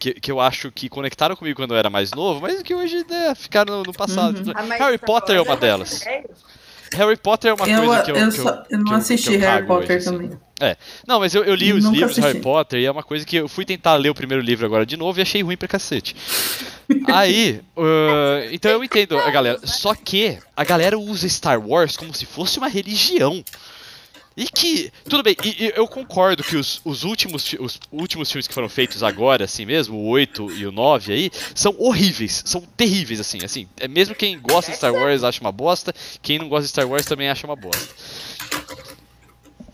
[0.00, 3.04] Que, que eu acho que conectaram comigo quando eu era mais novo, mas que hoje
[3.06, 4.38] né, ficaram no, no passado.
[4.46, 4.52] Uhum.
[4.56, 6.02] Ah, Harry Potter é uma delas.
[6.94, 8.16] Harry Potter é uma Eu, coisa que eu.
[8.16, 10.18] eu, que eu- só- eu não assisti que eu Harry Potter hoje, assim.
[10.18, 10.40] também.
[11.06, 12.40] Não, mas eu, eu li os Nunca livros do Harry.
[12.40, 14.96] Potter e é uma coisa que eu fui tentar ler o primeiro livro agora de
[14.96, 16.16] novo e achei ruim pra cacete.
[17.06, 19.60] Aí, uh, então eu entendo a galera.
[19.66, 23.44] Só que a galera usa Star Wars como se fosse uma religião.
[24.40, 28.48] E que, tudo bem, e, e eu concordo que os, os, últimos, os últimos filmes
[28.48, 32.62] que foram feitos agora, assim mesmo, o 8 e o 9 aí, são horríveis, são
[32.62, 33.68] terríveis, assim, assim.
[33.78, 36.88] É mesmo quem gosta de Star Wars acha uma bosta, quem não gosta de Star
[36.88, 37.86] Wars também acha uma bosta.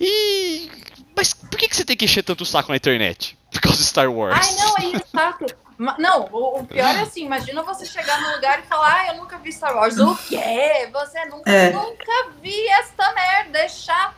[0.01, 0.69] E.
[1.15, 3.36] Mas por que, que você tem que encher tanto o saco na internet?
[3.85, 4.37] Star Wars?
[4.39, 5.47] Ai, não, aí é chato.
[5.79, 9.07] Ma- Não, o, o pior é assim, imagina você chegar num lugar e falar, ah,
[9.09, 9.99] eu nunca vi Star Wars.
[9.99, 10.89] O quê?
[10.93, 11.71] Você nunca, É.
[11.71, 14.15] nunca vi esta merda, é chato.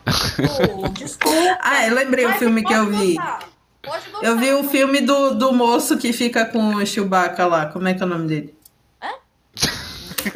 [0.93, 1.59] Desculpa.
[1.61, 3.15] Ah, eu lembrei o filme que eu vi.
[3.15, 3.41] gostar.
[4.23, 7.67] Eu vi o filme do, do moço que fica com o Chewbacca lá.
[7.67, 8.55] Como é que é o nome dele?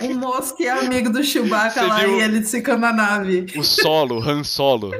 [0.00, 2.18] Um moço que é amigo do Chewbacca Você lá viu?
[2.18, 3.46] e ele fica na nave.
[3.56, 4.90] O solo, Han Solo.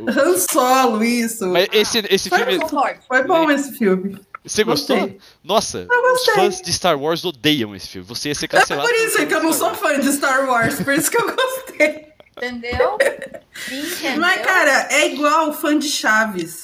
[0.00, 1.46] Han Solo, isso.
[1.48, 2.58] Mas esse, esse Foi filme.
[2.58, 3.00] Concordo.
[3.06, 4.18] Foi bom esse filme.
[4.44, 4.96] Você gostou?
[4.98, 5.18] Gostei.
[5.42, 6.34] Nossa, os gostei.
[6.34, 8.06] fãs de Star Wars odeiam esse filme.
[8.08, 8.86] Você ia ser É cancelado.
[8.86, 12.08] por isso que eu não sou fã de Star Wars, por isso que eu gostei.
[12.36, 12.98] Entendeu?
[12.98, 14.20] Entendeu?
[14.20, 16.60] Mas, cara, é igual fã de Chaves.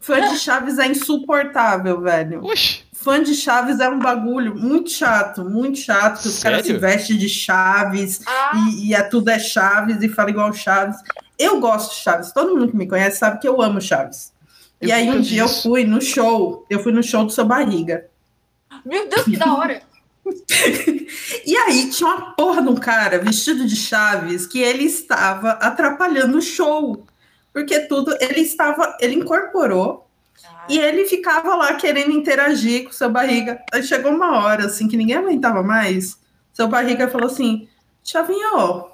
[0.00, 2.44] Fã de Chaves é insuportável, velho.
[2.44, 6.20] Oxi, Fã de Chaves é um bagulho muito chato, muito chato.
[6.22, 10.08] Que os caras se vestem de Chaves Ah, e, e é tudo é Chaves e
[10.08, 10.96] fala igual Chaves.
[11.42, 12.32] Eu gosto de Chaves.
[12.32, 14.32] Todo mundo que me conhece sabe que eu amo Chaves.
[14.80, 15.62] Eu e aí um dia eu isso.
[15.62, 16.64] fui no show.
[16.68, 18.06] Eu fui no show do seu barriga.
[18.84, 19.82] meu Deus, que da hora.
[21.44, 26.38] E aí tinha uma porra de um cara vestido de Chaves que ele estava atrapalhando
[26.38, 27.04] o show.
[27.52, 30.06] Porque tudo, ele estava, ele incorporou
[30.68, 33.60] e ele ficava lá querendo interagir com seu barriga.
[33.72, 36.16] Aí chegou uma hora assim que ninguém aguentava mais.
[36.52, 37.68] Seu barriga falou assim:
[38.04, 38.91] Chavinho,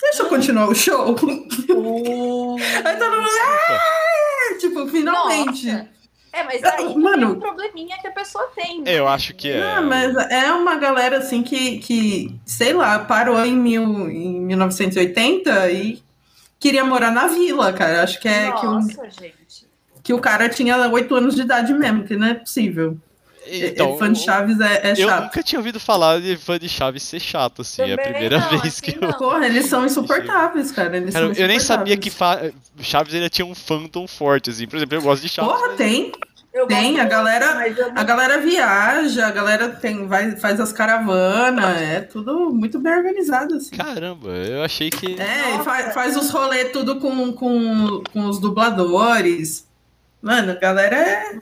[0.00, 1.12] deixa eu continuar o show.
[1.14, 5.66] Uh, Aí todo mundo, "Ah!" tipo, finalmente.
[5.66, 5.88] nossa.
[6.30, 7.26] É, mas aí Mano.
[7.28, 8.82] tem um probleminha que a pessoa tem.
[8.82, 8.98] né?
[8.98, 9.60] eu acho que é.
[9.60, 15.70] Não, mas é uma galera assim que, que sei lá, parou em, mil, em 1980
[15.72, 16.02] e
[16.60, 18.02] queria morar na vila, cara.
[18.02, 19.66] Acho que é Nossa, que, o, gente.
[20.02, 22.96] que o cara tinha oito anos de idade mesmo, que não é possível.
[23.46, 25.24] Então, fã de Chaves é, é eu chato.
[25.24, 27.82] nunca tinha ouvido falar de fã de Chaves ser chato, assim.
[27.82, 29.00] é a Também primeira não, vez assim que eu.
[29.08, 29.12] não.
[29.12, 30.96] Porra, eles são insuportáveis, cara.
[30.96, 32.40] Eles Cara, são eu nem sabia que fa-
[32.80, 34.66] Chaves ainda tinha um fandom forte, assim.
[34.66, 35.52] Por exemplo, eu gosto de Chaves.
[35.52, 36.12] Porra, mas- tem.
[36.50, 41.80] Eu Tem, a galera- eu A galera viaja, a galera tem, vai, faz as caravanas,
[41.80, 43.76] é tudo muito bem organizado, assim.
[43.76, 45.14] Caramba, eu achei que.
[45.20, 49.67] É, e faz, faz os rolês tudo com, com, com os dubladores.
[50.20, 51.40] Mano, a galera é,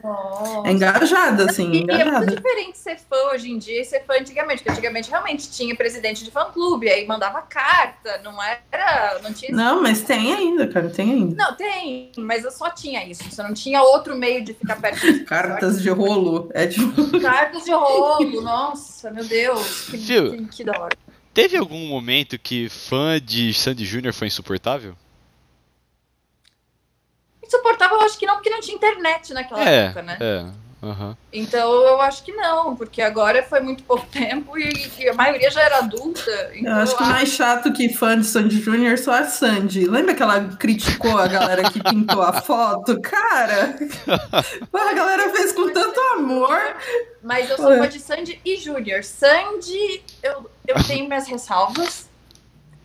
[0.66, 2.26] é engajada, assim, E é muito engajada.
[2.26, 6.22] diferente ser fã hoje em dia e ser fã antigamente, porque antigamente realmente tinha presidente
[6.22, 9.18] de fã-clube, aí mandava carta, não era.
[9.22, 9.50] Não tinha.
[9.50, 11.42] Não, mas tem ainda, cara, tem ainda.
[11.42, 13.24] Não, tem, mas eu só tinha isso.
[13.24, 15.24] Você não tinha outro meio de ficar perto disso.
[15.24, 16.50] Cartas de rolo.
[16.52, 17.18] É tipo.
[17.18, 20.96] Cartas de rolo, nossa, meu Deus, que, que, que da hora.
[21.32, 24.12] Teve algum momento que fã de Sandy Jr.
[24.12, 24.94] foi insuportável?
[27.46, 30.16] Insuportável, eu acho que não, porque não tinha internet naquela é, época, né?
[30.20, 30.46] é.
[30.82, 31.16] aham.
[31.32, 35.50] Então eu acho que não, porque agora foi muito pouco tempo e, e a maioria
[35.50, 36.50] já era adulta.
[36.54, 39.86] Então Eu acho que mais chato que fã de Sandy Júnior só a Sandy.
[39.86, 43.00] Lembra que ela criticou a galera que pintou a foto?
[43.00, 43.76] Cara,
[44.72, 46.58] a galera fez com tanto amor.
[47.22, 49.04] Mas eu sou fã de Sandy e Júnior.
[49.04, 52.08] Sandy, eu, eu tenho minhas ressalvas.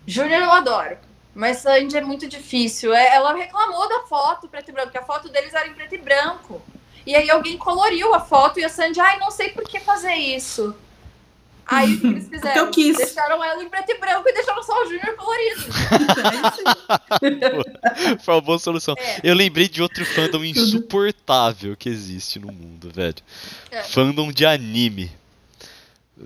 [0.05, 0.97] Júnior eu adoro.
[1.33, 2.93] Mas Sandy é muito difícil.
[2.93, 5.95] É, ela reclamou da foto preto e branco, porque a foto deles era em preto
[5.95, 6.61] e branco.
[7.05, 10.13] E aí alguém coloriu a foto e a Sandy, ai, não sei por que fazer
[10.13, 10.75] isso.
[11.65, 12.65] Aí o que eles fizeram?
[12.65, 12.97] Eu quis.
[12.97, 15.61] Deixaram ela em preto e branco e deixaram só o Júnior colorido.
[18.21, 18.93] Foi uma boa solução.
[18.97, 19.21] É.
[19.23, 23.15] Eu lembrei de outro fandom insuportável que existe no mundo, velho.
[23.71, 23.83] É.
[23.83, 25.11] Fandom de anime.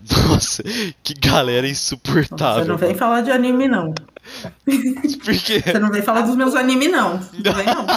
[0.29, 0.63] Nossa,
[1.03, 2.65] que galera Você insuportável.
[2.65, 3.93] não vem falar de anime, não.
[4.65, 5.61] Por quê?
[5.65, 7.13] Você não vem falar dos meus anime, não.
[7.13, 7.85] Não vem, não.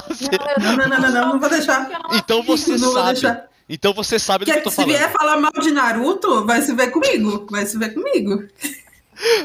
[0.59, 1.89] Não, não, não, não, não, não vou deixar.
[2.13, 3.13] Então você Não sabe.
[3.13, 3.45] deixar.
[3.69, 5.19] Então você sabe do que eu Porque tô se vier falando.
[5.19, 7.47] falar mal de Naruto, vai se ver comigo.
[7.51, 8.45] Vai se ver comigo.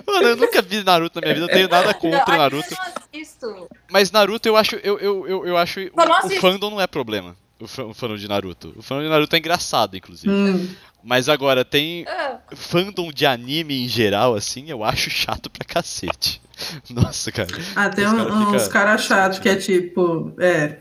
[0.07, 2.75] Mano, eu nunca vi Naruto na minha vida, eu tenho nada contra Naruto.
[3.13, 3.67] Eu.
[3.91, 4.75] Mas Naruto eu acho.
[4.77, 5.79] Eu, eu, eu, eu acho.
[5.79, 7.35] Eu O, o fandom não é problema.
[7.59, 8.73] O fandom de Naruto.
[8.75, 10.29] O fandom de Naruto é engraçado, inclusive.
[10.31, 10.67] Hum.
[11.03, 16.41] Mas agora, tem Ah, fandom de anime em geral, assim, eu acho chato pra cacete.
[16.89, 17.49] Nossa, cara.
[17.75, 20.33] Ah, tem um- uns fica- caras chatos que é tipo.
[20.39, 20.77] É,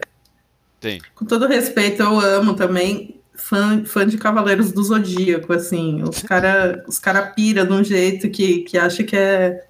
[0.81, 1.01] Tem.
[1.15, 3.17] com todo respeito, eu amo também.
[3.35, 6.03] Fã, fã de Cavaleiros do Zodíaco, assim.
[6.03, 9.65] Os cara, os cara pira de um jeito que, que acha que é.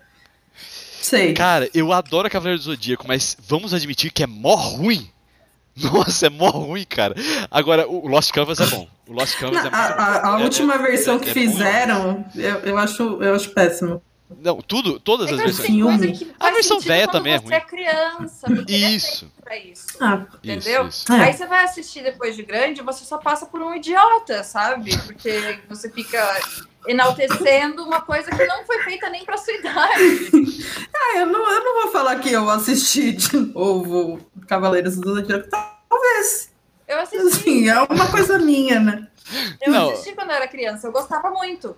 [1.01, 1.33] Sei.
[1.33, 5.09] Cara, eu adoro Cavaleiro do Zodíaco, mas vamos admitir que é mó ruim.
[5.93, 7.15] Nossa, é mó ruim, cara.
[7.51, 8.87] Agora, o Lost Canvas é bom.
[9.07, 11.31] O Lost Canvas Não, é a, muito a- a é- última é- versão é- que
[11.31, 14.03] é bom fizeram, eu, eu, acho, eu acho péssimo.
[14.43, 15.83] Não, tudo, todas é as que versões.
[15.83, 16.17] coisa Filme.
[16.17, 17.55] que A versão velha também é você ruim.
[17.55, 19.31] é criança, é Isso.
[19.45, 19.87] pra isso.
[20.01, 20.87] Ah, Entendeu?
[20.89, 21.17] Isso, É.
[21.21, 24.97] Aí você vai assistir depois de grande, você só passa por um idiota, sabe?
[25.05, 26.19] Porque você fica
[26.89, 30.31] enaltecendo uma coisa que não foi feita nem pra sua idade.
[30.95, 35.49] ah, eu, não, eu não vou falar que eu assisti de novo Cavaleiros do Zodíaco.
[35.49, 36.51] Talvez.
[36.87, 39.07] Eu assisti, Assim, é uma coisa minha, né?
[39.61, 39.91] eu Não.
[39.91, 41.77] assisti quando eu era criança, eu gostava muito.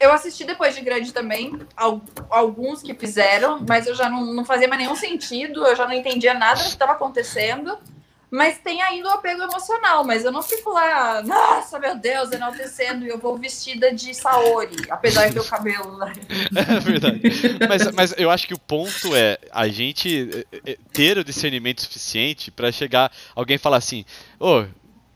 [0.00, 2.00] Eu assisti depois de grande também, al-
[2.30, 5.92] alguns que fizeram, mas eu já não, não fazia mais nenhum sentido, eu já não
[5.92, 7.76] entendia nada do que estava acontecendo.
[8.30, 13.06] Mas tem ainda o apego emocional, mas eu não fico lá, nossa, meu Deus, enaltecendo
[13.06, 15.96] e eu vou vestida de Saori, apesar do meu cabelo.
[15.98, 16.12] Né?
[16.68, 17.20] É verdade.
[17.68, 21.80] Mas, mas eu acho que o ponto é a gente é, é, ter o discernimento
[21.82, 24.04] suficiente pra chegar alguém falar assim,
[24.38, 24.64] ô,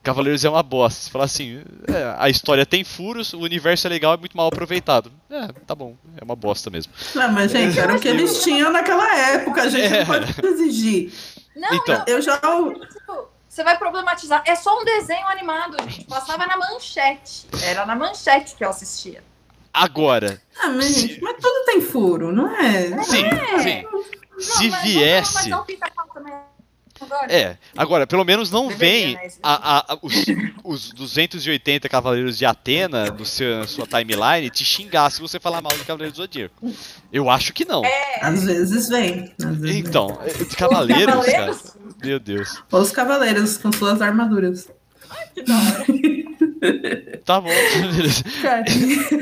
[0.01, 0.99] Cavaleiros é uma bosta.
[1.01, 4.47] Você fala assim, é, a história tem furos, o universo é legal, é muito mal
[4.47, 5.11] aproveitado.
[5.29, 6.91] É, tá bom, é uma bosta mesmo.
[7.15, 9.61] Não, mas, gente, era o que eles tinham naquela época.
[9.63, 9.99] A gente É.
[9.99, 11.13] não pode exigir.
[11.55, 11.97] Não, Então.
[11.99, 12.37] não, Eu já.
[12.37, 14.43] tipo, você vai problematizar.
[14.45, 16.05] É só um desenho animado, gente.
[16.05, 17.47] Passava na manchete.
[17.63, 19.23] Era na manchete que eu assistia.
[19.73, 23.03] Agora, Ah, mas, Se- gente, mas tudo tem furo, não é?
[23.03, 23.59] sim, É.
[23.59, 23.83] sim.
[23.91, 25.33] Não, Se mas- viesse.
[25.35, 26.33] Mas não fica também
[27.03, 27.31] agora.
[27.33, 29.31] É, agora, pelo menos não Deveria, vem né?
[29.41, 30.13] a- a- a- os,
[30.63, 35.61] os 280 Cavaleiros de Atena no seu, na sua timeline te xingar se você falar
[35.61, 36.55] mal do Cavaleiro do Zodíaco.
[37.11, 37.83] Eu acho que não.
[37.85, 39.33] É, Às vezes vem.
[39.39, 39.77] Às vezes vem.
[39.79, 41.61] Então, é, de Cavaleiros, Cavaleiros?
[41.61, 41.73] cara.
[42.03, 42.61] Meu Deus.
[42.71, 44.67] Os cavaleiros com suas armaduras.
[47.25, 47.49] Tá bom,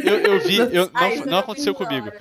[0.03, 2.11] Eu, eu vi, eu, não, não era aconteceu comigo,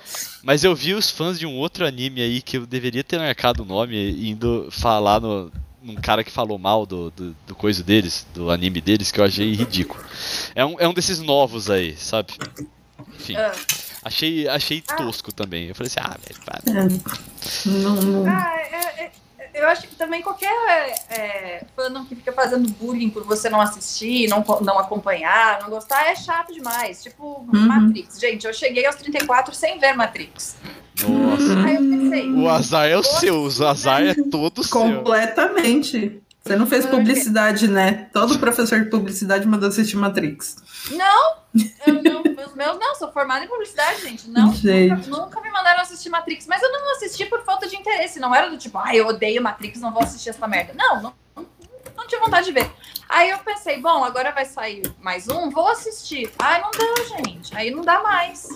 [0.43, 3.63] mas eu vi os fãs de um outro anime aí que eu deveria ter marcado
[3.63, 5.51] o nome indo falar no,
[5.81, 9.23] num cara que falou mal do, do, do coisa deles, do anime deles, que eu
[9.25, 10.03] achei ridículo.
[10.55, 12.33] É um, é um desses novos aí, sabe?
[13.19, 13.51] Enfim, Ah.
[14.03, 14.95] achei, achei Ah.
[14.95, 15.67] tosco também.
[15.67, 16.61] Eu falei assim, ah, velho, para.
[16.67, 19.11] é, não, não- Ah, é- é-
[19.61, 20.49] eu acho que também qualquer
[21.09, 26.07] é, fandom que fica fazendo bullying por você não assistir, não, não acompanhar, não gostar,
[26.07, 27.03] é chato demais.
[27.03, 27.67] Tipo, Uhum.
[27.67, 28.19] Matrix.
[28.19, 30.55] Gente, eu cheguei aos 34 sem ver Matrix.
[31.01, 31.65] Nossa.
[31.65, 34.71] Aí eu pensei, O azar é o seu, o azar é todo seu.
[34.79, 36.21] Completamente.
[36.43, 38.07] Você não fez publicidade, né?
[38.11, 40.55] Todo professor de publicidade mandou assistir Matrix.
[40.91, 41.33] não,
[41.85, 44.29] eu não, os meus não, sou formada em publicidade, gente.
[44.29, 45.09] Não, Gente.
[45.09, 48.19] Nunca, nunca me mandaram assistir Matrix, mas eu não assisti por falta de interesse.
[48.19, 50.73] Não era do tipo, ah, eu odeio Matrix, não vou assistir essa merda.
[50.73, 51.45] Não, não, não,
[51.95, 52.71] não tinha vontade de ver.
[53.09, 56.31] Aí eu pensei, bom, agora vai sair mais um, vou assistir.
[56.39, 57.55] Ai, não dá, gente.
[57.55, 58.47] Aí não dá mais.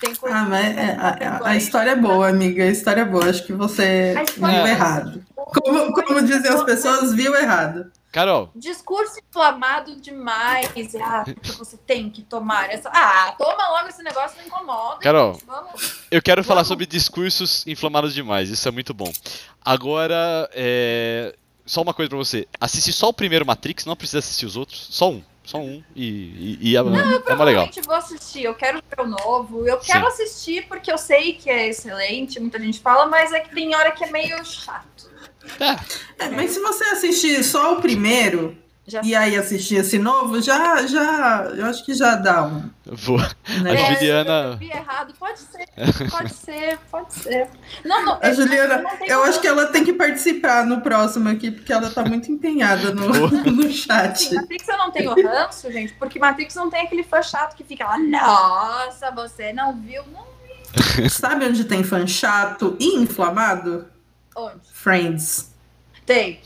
[0.00, 1.08] Tem coisa Ah, mas é, a,
[1.44, 2.64] a- a história é boa, amiga.
[2.64, 3.28] A história é boa.
[3.28, 5.24] Acho que você viu é- errado.
[5.36, 7.90] Como, como diziam as pessoas, viu errado.
[8.12, 10.68] Carol, Discurso inflamado demais.
[11.02, 11.24] Ah,
[11.58, 12.88] você tem que tomar essa.
[12.92, 14.98] Ah, toma logo esse negócio, não incomoda.
[15.00, 15.34] Carol.
[15.34, 15.44] gente.
[15.46, 15.94] Vamos.
[16.10, 16.68] eu quero falar Vamos.
[16.68, 19.12] sobre discursos inflamados demais, isso é muito bom.
[19.64, 21.34] Agora, é...
[21.66, 22.46] só uma coisa pra você.
[22.60, 24.86] Assiste só o primeiro Matrix, não precisa assistir os outros.
[24.90, 25.22] Só um.
[25.48, 25.82] Só um.
[25.96, 27.20] E, e, e é, é uma legal.
[27.22, 28.44] Provavelmente vou assistir.
[28.44, 29.66] Eu quero ver o novo.
[29.66, 30.24] Eu quero Sim.
[30.24, 32.38] assistir porque eu sei que é excelente.
[32.38, 35.10] Muita gente fala, mas é que tem hora que é meio chato.
[35.58, 38.58] É, É, mas se você assistir só o primeiro
[38.90, 42.70] Já e aí assistir esse novo, já, já, eu acho que já dá um.
[42.86, 43.18] vou.
[43.18, 43.70] né?
[43.70, 45.66] A É, Juliana- Eu vi errado, pode ser,
[46.10, 47.48] pode ser, pode ser.
[47.84, 51.28] Não, não, A eu- Juliana, não eu acho que ela tem que participar no próximo
[51.28, 53.08] aqui, porque ela tá muito empenhada no,
[53.52, 54.12] no chat.
[54.12, 57.64] Assim, Matrix eu não tenho ranço, gente, porque Matrix não tem aquele fã chato que
[57.64, 60.02] fica lá, nossa, você não viu?
[60.12, 60.26] Não,
[61.10, 63.86] Sabe onde tem fã chato e inflamado?
[64.36, 64.60] onde?
[64.72, 65.52] Friends.
[66.08, 66.40] Tem.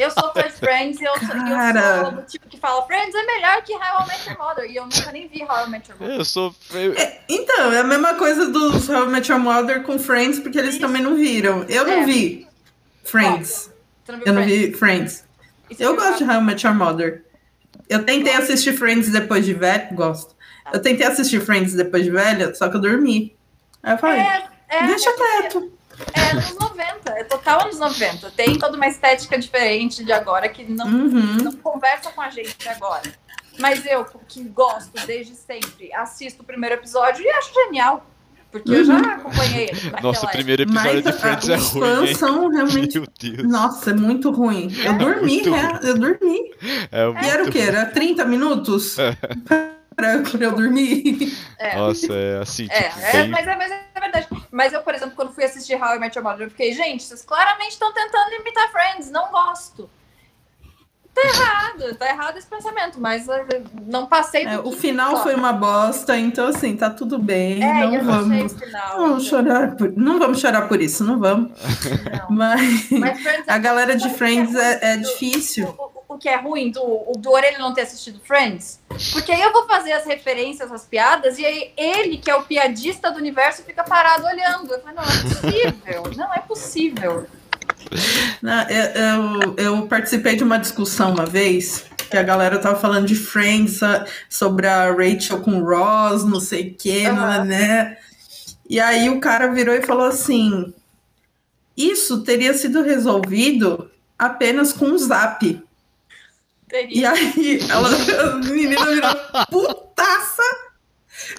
[0.00, 3.14] Eu sou fã de Friends e eu, sou- eu sou do tipo que fala Friends
[3.14, 4.70] é melhor que How I Met Your Mother.
[4.70, 6.16] E eu nunca nem vi How I Met Your Mother.
[6.18, 6.54] Eu sou.
[6.72, 6.94] eu-
[7.28, 10.72] Então, é a mesma coisa dos How I Met Your Mother com Friends, porque eles
[10.74, 10.80] Isso.
[10.80, 11.64] também não viram.
[11.68, 12.04] Eu não É.
[12.04, 12.46] vi
[13.04, 13.72] Friends.
[14.06, 15.24] Não viu Eu não vi Friends.
[15.78, 17.24] Eu gosto de How I Met Your Mother.
[17.88, 19.88] Eu tentei assistir Friends depois de velho.
[19.94, 20.34] Gosto.
[20.72, 23.34] Eu tentei assistir Friends depois de velha, só que eu dormi.
[23.82, 25.72] Aí eu falei, É, é, deixa é quieto.
[26.12, 28.30] É anos 90, é total anos 90.
[28.32, 31.36] Tem toda uma estética diferente de agora que não, Uhum.
[31.42, 33.02] não conversa com a gente agora.
[33.58, 38.04] Mas eu, que gosto desde sempre, assisto o primeiro episódio e acho genial.
[38.50, 39.92] Porque eu já acompanhei ele.
[40.00, 42.14] Nossa, o primeiro episódio Mas de Friends é os ruim, fãs hein?
[42.14, 42.98] são realmente.
[43.00, 43.48] Meu Deus.
[43.50, 44.72] Nossa, é muito ruim.
[44.84, 45.80] Eu dormi, muito né?
[45.82, 46.52] Eu dormi.
[46.92, 47.58] É E era o quê?
[47.58, 48.96] Era 30 minutos?
[49.94, 51.32] pra, pra eu dormir.
[51.58, 51.76] É.
[51.76, 53.28] Nossa, é assim, É, tipo, é, bem...
[53.30, 54.28] mas, é, mas é verdade.
[54.50, 57.02] Mas eu, por exemplo, quando fui assistir How I Met Your Mother, eu fiquei, gente,
[57.02, 59.88] vocês claramente estão tentando imitar Friends, não gosto.
[61.14, 65.36] Tá errado, tá errado esse pensamento, mas eh, não passei do É, o final foi
[65.36, 67.62] uma bosta, então assim, tá tudo bem.
[67.62, 68.52] É, não eu não sei vamos.
[68.54, 68.98] final.
[68.98, 71.52] Não vamos chorar por, não vamos chorar por isso, não vamos.
[72.18, 72.30] Não.
[72.36, 75.68] Mas Mas Friends é a galera de Friends é, é do- difícil.
[75.78, 78.80] O, o- o que é ruim do, o do Orelha não ter assistido Friends?
[79.12, 82.42] Porque aí eu vou fazer as referências, as piadas, e aí ele, que é o
[82.42, 84.72] piadista do universo, fica parado olhando.
[84.72, 87.26] Eu falei, não é possível, não é possível.
[88.40, 93.06] Não, eu, eu, eu participei de uma discussão uma vez que a galera tava falando
[93.06, 97.44] de Friends, ah, sobre a Rachel com o Ross, não sei o quê, Aham.
[97.44, 97.96] né?
[98.68, 100.72] E aí o cara virou e falou assim:
[101.76, 105.60] Isso teria sido resolvido apenas com um zap.
[106.88, 109.14] E aí ela, a menina virou
[109.50, 110.42] putaça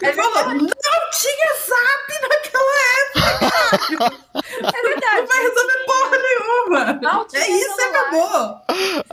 [0.01, 0.67] e É falou: Não
[1.11, 4.15] tinha zap naquela época,
[4.49, 5.17] É verdade.
[5.17, 7.25] não vai resolver porra nenhuma.
[7.27, 7.99] Tinha É isso e celular.
[8.01, 8.61] acabou.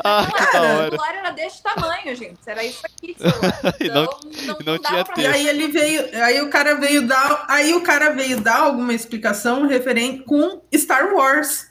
[0.04, 2.38] Ah, Cara, o celular era desse tamanho, gente.
[2.46, 3.16] Era isso aqui.
[3.18, 3.74] celular.
[3.80, 4.18] E não- Então,
[4.64, 7.74] não, não dava tinha pra- E aí ele veio, aí o cara veio dar, aí
[7.74, 11.66] o cara veio dar alguma explicação referente com Star Wars.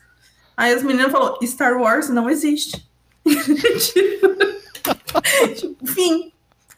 [0.58, 2.86] Aí as meninas falou, Star Wars não existe.
[3.26, 4.36] Tipo,
[5.56, 6.32] tipo, fim.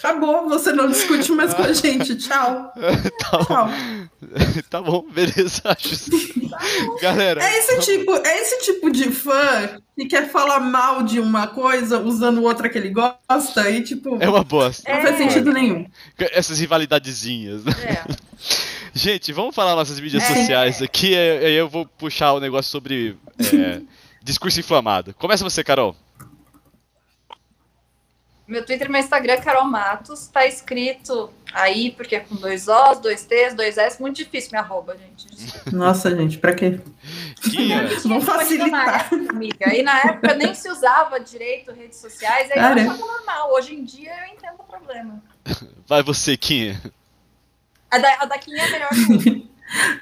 [0.03, 2.15] Acabou, você não discute mais com a gente.
[2.17, 2.73] Tchau.
[3.31, 3.69] Tá bom, Tchau.
[4.69, 5.61] tá bom, beleza.
[5.63, 5.95] Acho...
[7.01, 11.47] Galera, É esse tipo, é esse tipo de fã que quer falar mal de uma
[11.47, 14.83] coisa usando outra que ele gosta e tipo, é uma bosta.
[14.93, 15.17] não faz É.
[15.17, 15.85] sentido nenhum.
[16.19, 17.63] Essas rivalidadezinhas.
[17.63, 17.71] né?
[17.83, 18.03] É.
[18.93, 20.35] Gente, vamos falar nossas mídias É.
[20.35, 21.15] sociais aqui.
[21.15, 23.79] Aí eu vou puxar o negócio sobre é,
[24.21, 25.13] discurso inflamado.
[25.13, 25.95] Começa você, Carol.
[28.45, 30.27] Meu Twitter e meu Instagram é Carol Matos.
[30.27, 34.01] Tá escrito aí, porque é com dois Os, dois T's, dois S.
[34.01, 35.27] Muito difícil me arroba, gente.
[35.73, 36.79] Nossa, gente, pra quê?
[37.41, 37.83] Quinha.
[38.05, 39.05] Na facilitar.
[39.05, 39.73] época, amiga.
[39.73, 42.81] E na época nem se usava direito redes sociais, aí Cara.
[42.81, 43.53] eu achava normal.
[43.53, 45.23] Hoje em dia eu entendo o problema.
[45.87, 46.81] Vai você, Quinha.
[47.89, 49.53] A da, a da Kim é melhor que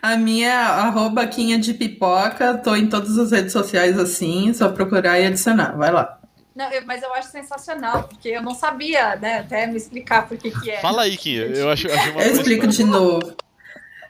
[0.02, 5.20] A minha arroba quinha de pipoca, tô em todas as redes sociais assim, só procurar
[5.20, 5.78] e adicionar.
[5.78, 6.21] Vai lá.
[6.56, 10.38] Não, eu- mas eu acho sensacional, porque eu não sabia, né, até me explicar por
[10.38, 10.82] que que é.
[10.82, 11.36] Fala aí, Kim.
[11.36, 13.34] Eu acho, acho uma Eu coisa- explico de novo.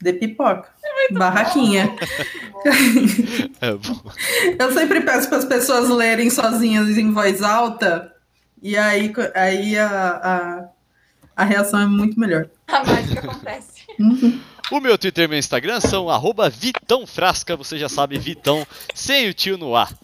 [0.00, 0.68] de pipoca.
[1.12, 1.94] Barraquinha.
[3.60, 3.68] É.
[4.62, 8.12] Eu sempre peço para as pessoas lerem sozinhas em voz alta,
[8.62, 10.68] e aí, aí a, a,
[11.38, 12.48] a reação é muito melhor.
[12.66, 13.82] A mágica acontece.
[13.98, 14.40] Uhum.
[14.72, 19.28] O meu Twitter e meu Instagram são arroba Vitão Frasca, você já sabe, Vitão, sem
[19.28, 19.96] o tio no ar.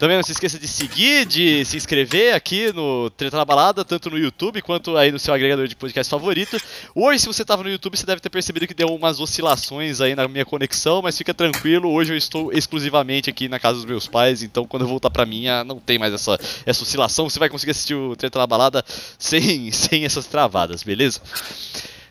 [0.00, 4.08] Também não se esqueça de seguir, de se inscrever aqui no Treta na Balada, tanto
[4.08, 6.56] no YouTube quanto aí no seu agregador de podcast favorito.
[6.94, 10.14] Hoje, se você estava no YouTube, você deve ter percebido que deu umas oscilações aí
[10.16, 14.08] na minha conexão, mas fica tranquilo, hoje eu estou exclusivamente aqui na casa dos meus
[14.08, 17.50] pais, então quando eu voltar pra minha, não tem mais essa, essa oscilação, você vai
[17.50, 18.82] conseguir assistir o Treta na Balada
[19.18, 21.20] sem, sem essas travadas, beleza?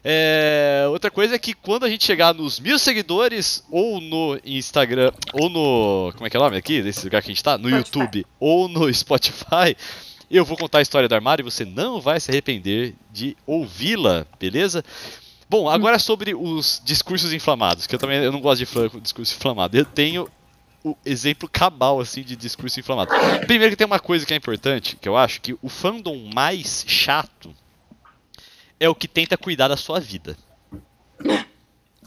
[0.04, 5.12] É, outra coisa é que quando a gente chegar nos mil seguidores, ou no Instagram,
[5.34, 6.14] ou no.
[6.14, 6.82] Como é que é o nome aqui?
[6.82, 7.58] Desse lugar que a gente tá?
[7.58, 7.78] No Spotify.
[7.78, 9.76] YouTube, ou no Spotify,
[10.32, 14.26] eu vou contar a história do armário e você não vai se arrepender de ouvi-la,
[14.40, 14.84] beleza?
[15.50, 19.76] Bom, agora sobre os discursos inflamados, que eu também eu não gosto de discurso inflamado.
[19.76, 20.30] Eu tenho
[20.84, 23.12] o exemplo cabal assim de discurso inflamado.
[23.48, 26.86] Primeiro que tem uma coisa que é importante, que eu acho que o fandom mais
[26.88, 27.54] chato
[28.80, 30.36] é o que tenta cuidar da sua vida.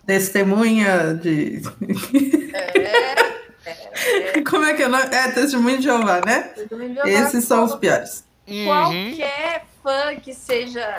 [0.07, 1.63] Testemunha de.
[3.65, 5.05] É, Como é que é o nome?
[5.15, 6.53] É, testemunho de Jeová, né?
[7.05, 8.25] Esses são os piores.
[8.49, 8.65] Uhum.
[8.65, 10.97] Qualquer fã que seja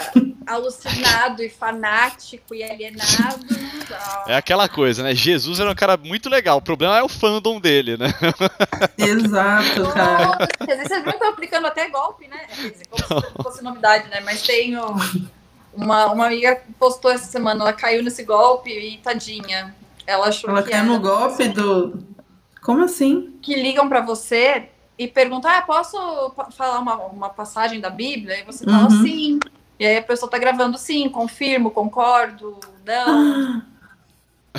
[0.47, 3.63] alucinado e fanático e alienado, não.
[4.27, 5.13] É aquela coisa, né?
[5.13, 6.57] Jesus era um cara muito legal.
[6.57, 8.07] O problema é o fandom dele, né?
[8.97, 10.25] Exato, cara.
[10.27, 10.47] Nossa,
[10.87, 12.47] vocês não estão aplicando até golpe, né?
[12.55, 14.21] Dizer, como se fosse novidade, né?
[14.21, 14.95] Mas tem o-
[15.75, 19.75] uma, uma amiga postou essa semana, ela caiu nesse golpe e tadinha.
[20.05, 22.03] Ela achou Ela que caiu era no golpe do.
[22.61, 23.33] Como assim?
[23.41, 25.97] que ligam pra você e perguntam: Ah, posso
[26.51, 28.39] falar uma, uma passagem da Bíblia?
[28.39, 29.01] E você fala Uhum.
[29.03, 29.39] sim.
[29.79, 33.61] E aí a pessoa tá gravando sim, confirmo, concordo, não.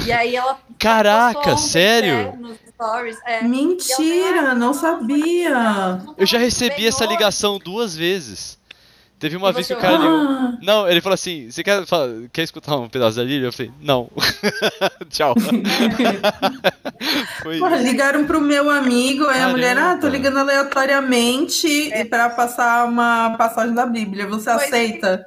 [0.04, 0.58] E aí ela.
[0.78, 2.32] Caraca, ontem, sério?
[2.32, 3.18] né, nos stories.
[3.24, 3.42] É.
[3.42, 6.02] Mentira, não sabia.
[6.18, 8.58] Eu já recebi essa ligação duas vezes.
[9.18, 10.10] Teve uma E vez que o cara ligou.
[10.18, 11.82] Ah, Não, ele falou assim: Você quer,
[12.32, 13.48] quer escutar um pedaço da Bíblia?
[13.48, 14.10] Eu falei: Não.
[15.10, 15.34] Tchau.
[17.42, 17.84] Foi porra, isso.
[17.84, 23.36] ligaram pro meu amigo, aí a mulher, ah, tô ligando aleatoriamente e pra passar uma
[23.36, 24.26] passagem da Bíblia.
[24.26, 24.66] Você Pois é.
[24.66, 25.26] aceita?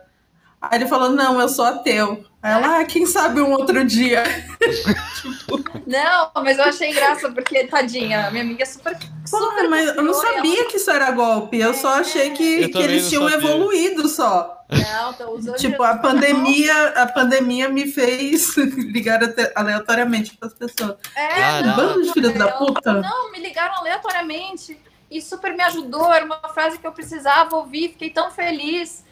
[0.62, 2.26] Aí ele falou, não, eu sou ateu.
[2.41, 4.24] Aí ela, ah, quem sabe um outro dia.
[5.86, 8.97] Não, mas eu achei graça, porque, tadinha, minha amiga é super.
[9.30, 11.58] Porra, super mas eu não sabia que isso era golpe.
[11.58, 13.47] Eu só achei que, que eles tinham sabia.
[13.49, 14.66] evoluído só.
[14.70, 15.55] ela- Não, tô usando.
[15.55, 19.20] Tipo, a pandemia, a pandemia me fez ligar
[19.55, 20.97] aleatoriamente para as pessoas.
[21.16, 21.68] É, Caraca.
[21.68, 22.93] não, Bando de filhos da ela puta.
[22.93, 24.78] Não, me ligaram aleatoriamente
[25.10, 26.14] e super me ajudou.
[26.14, 29.05] Era uma frase que eu precisava ouvir, fiquei tão feliz.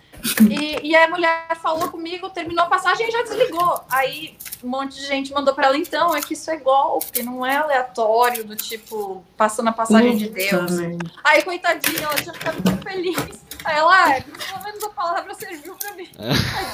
[0.50, 3.84] E, e a mulher falou comigo, terminou a passagem e já desligou.
[3.90, 7.46] Aí um monte de gente mandou pra ela, então, é que isso é golpe, não
[7.46, 10.72] é aleatório, do tipo, passando a passagem de Deus.
[10.72, 11.12] merda.
[11.24, 13.18] Aí, coitadinha, ela tinha ficado tão feliz.
[13.64, 16.10] Aí ela, ah, pelo menos a palavra serviu pra mim.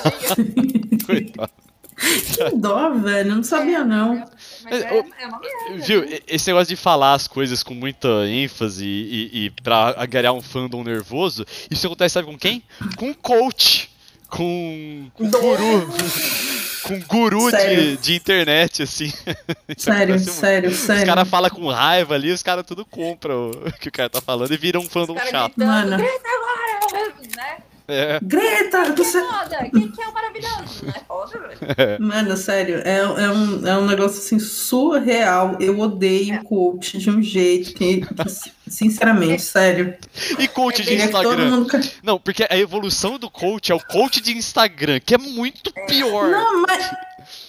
[0.03, 1.05] Tadinha.
[1.05, 1.70] Coitado.
[2.49, 3.35] Que dó, velho.
[3.35, 4.25] Não sabia, não.
[4.63, 5.85] Mas é, é uma merda.
[5.85, 10.33] Viu, e- esse negócio de falar as coisas com muita ênfase e, e, pra agarrar
[10.33, 12.63] um fandom nervoso, isso acontece, sabe com quem?
[12.97, 13.89] Com coach.
[14.29, 15.87] Com, com guru.
[16.83, 17.97] Com guru de, Sério.
[17.97, 19.13] de internet, assim.
[19.77, 20.31] Sério, muito.
[20.31, 21.05] sério, Os sério.
[21.05, 24.51] caras falam com raiva ali, os caras tudo compram o que o cara tá falando
[24.51, 25.53] e viram um fandom chato.
[25.55, 25.97] gritando, Mano.
[25.97, 27.13] grita agora!
[27.37, 27.57] Né?
[27.91, 29.21] É, Greta, Que é você...
[29.21, 30.85] foda, que, que é o maravilhoso.
[30.85, 32.01] Não é foda, velho.
[32.01, 35.57] Mano, sério, é, é, um, é um negócio assim surreal.
[35.59, 39.95] Eu odeio coach de um jeito que, que, sinceramente, sério.
[40.39, 41.49] E coach de que todo Instagram.
[41.51, 41.69] mundo.
[42.01, 46.29] Não, porque a evolução do coach é o coach de Instagram, que é muito pior.
[46.29, 46.91] Não, mas.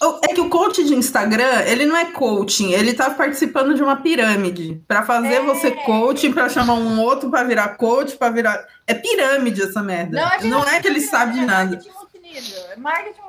[0.06, 3.82] O- É que o coach de Instagram, ele não é coaching, ele tá participando de
[3.82, 4.82] uma pirâmide.
[4.88, 5.40] Pra fazer É.
[5.42, 8.66] você coaching, pra chamar um outro pra virar coach, pra virar.
[8.86, 10.20] É pirâmide essa merda.
[10.44, 11.70] Não é, que ele sabe de é nada.
[11.76, 12.62] marketing multinível.
[12.72, 13.20] É marketing.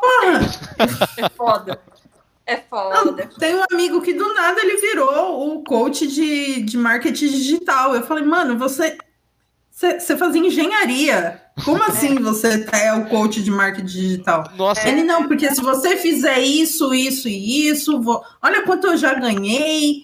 [1.18, 1.80] É foda.
[2.46, 3.30] É foda.
[3.40, 7.96] Tem um amigo que do nada ele virou o coach de, de marketing digital.
[7.96, 8.98] Eu falei, mano, você,
[10.00, 11.42] você, fazia engenharia.
[11.64, 14.44] Como assim você é o coach de marketing digital?
[14.56, 18.24] Nossa, Ele não, porque se você fizer isso, isso e isso, vou...
[18.42, 20.04] olha quanto eu já ganhei.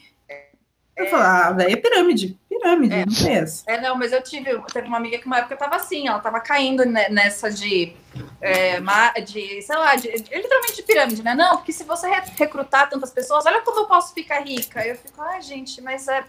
[0.96, 2.38] Eu falo, ah, velho, é pirâmide.
[2.50, 3.06] Pirâmide, É.
[3.06, 3.64] não essa.
[3.68, 6.42] É, não, mas eu tive, teve uma amiga que uma época tava assim, ela tava
[6.42, 7.94] caindo ne- nessa de,
[8.42, 8.82] é,
[9.22, 11.34] de sei lá, de, literalmente de pirâmide, né?
[11.34, 14.86] Não, porque se você re- recrutar tantas pessoas, olha como eu posso ficar rica.
[14.86, 16.22] Eu fico, ai, gente, mas é.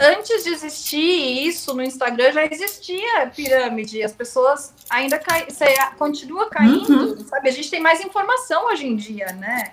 [0.00, 4.02] Antes de existir isso no Instagram, já existia pirâmide.
[4.02, 5.66] As pessoas ainda caem, você
[5.98, 7.48] continua caindo, sabe?
[7.48, 9.72] A gente tem mais informação hoje em dia, né?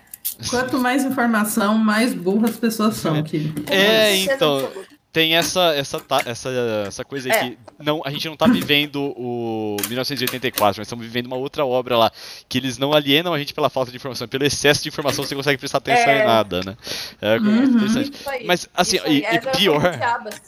[0.50, 3.64] Quanto mais informação, mais burras as pessoas são, querido.
[3.72, 4.72] É, certeza então.
[5.14, 6.50] Tem essa, essa, essa,
[6.88, 7.50] essa coisa aí É.
[7.52, 11.96] que não, a gente não tá vivendo o 1984, nós estamos vivendo uma outra obra
[11.98, 12.12] lá,
[12.50, 15.36] que eles não alienam a gente pela falta de informação, pelo excesso de informação você
[15.36, 16.24] consegue prestar atenção É.
[16.24, 16.76] em nada, né?
[17.22, 17.76] É muito Uhum.
[17.78, 18.12] interessante.
[18.26, 20.42] Aí, Mas, assim, e- é, e pior- diabas.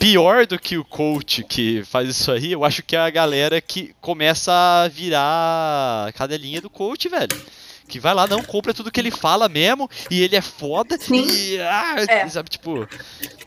[0.00, 3.60] Pior do que o coach que faz isso aí, eu acho que é a galera
[3.60, 7.28] que começa a virar cadelinha do coach, velho.
[7.88, 11.26] Que vai lá, não, compra tudo que ele fala mesmo, e ele é foda, Sim.
[11.28, 11.60] e.
[11.60, 12.28] Ah, É.
[12.28, 12.86] sabe, tipo.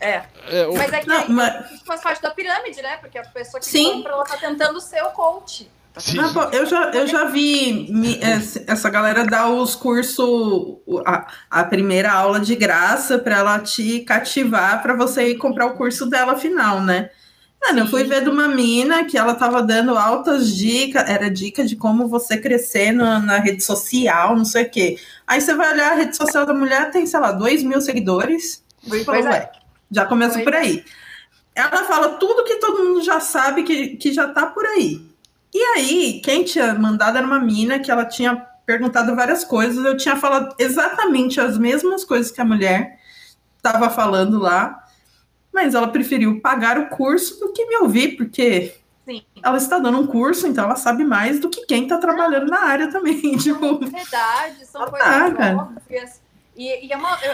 [0.00, 0.22] É.
[0.48, 2.96] é, o- Mas é que Não, aí mas- faz parte da pirâmide, né?
[2.96, 3.92] Porque a pessoa que Sim.
[3.98, 5.70] compra, ela tá tentando ser o coach.
[5.98, 6.18] Sim.
[6.20, 8.18] Ah, pô, eu, já, eu já vi mi-
[8.66, 14.80] essa galera dar os cursos, a, a primeira aula de graça para ela te cativar
[14.82, 17.10] para você ir comprar o curso dela final, né?
[17.62, 21.64] Mano, eu fui ver de uma mina que ela tava dando altas dicas, era dica
[21.64, 24.98] de como você crescer na, na rede social, não sei o quê.
[25.26, 28.64] Aí você vai olhar a rede social da mulher, tem, sei lá, 2 mil seguidores.
[28.88, 29.52] Pois Falou, é.
[29.90, 30.84] já começa Pois por aí.
[31.54, 35.06] Ela fala tudo que todo mundo já sabe que, que já tá por aí.
[35.52, 39.84] E aí, quem tinha mandado era uma mina que ela tinha perguntado várias coisas.
[39.84, 42.98] Eu tinha falado exatamente as mesmas coisas que a mulher
[43.56, 44.84] estava falando lá,
[45.52, 48.74] mas ela preferiu pagar o curso do que me ouvir, porque
[49.04, 49.22] Sim.
[49.42, 52.62] ela está dando um curso, então ela sabe mais do que quem está trabalhando na
[52.62, 53.20] área também.
[53.38, 55.56] Tipo, Verdade, são Ah, coisas tá, cara.
[55.56, 56.20] óbvias.
[56.56, 57.32] E, e é uma, eu,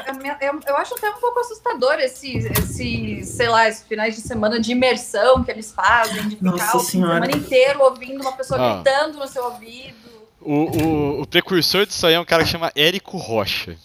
[0.52, 4.60] eu, eu acho até um pouco assustador esses, esse, sei lá, esses finais de semana
[4.60, 8.74] de imersão que eles fazem, de ficar Nossa o semana inteiro ouvindo uma pessoa Ah.
[8.82, 9.96] gritando no seu ouvido.
[10.40, 13.76] O, o, o precursor disso aí é um cara que chama Érico Rocha.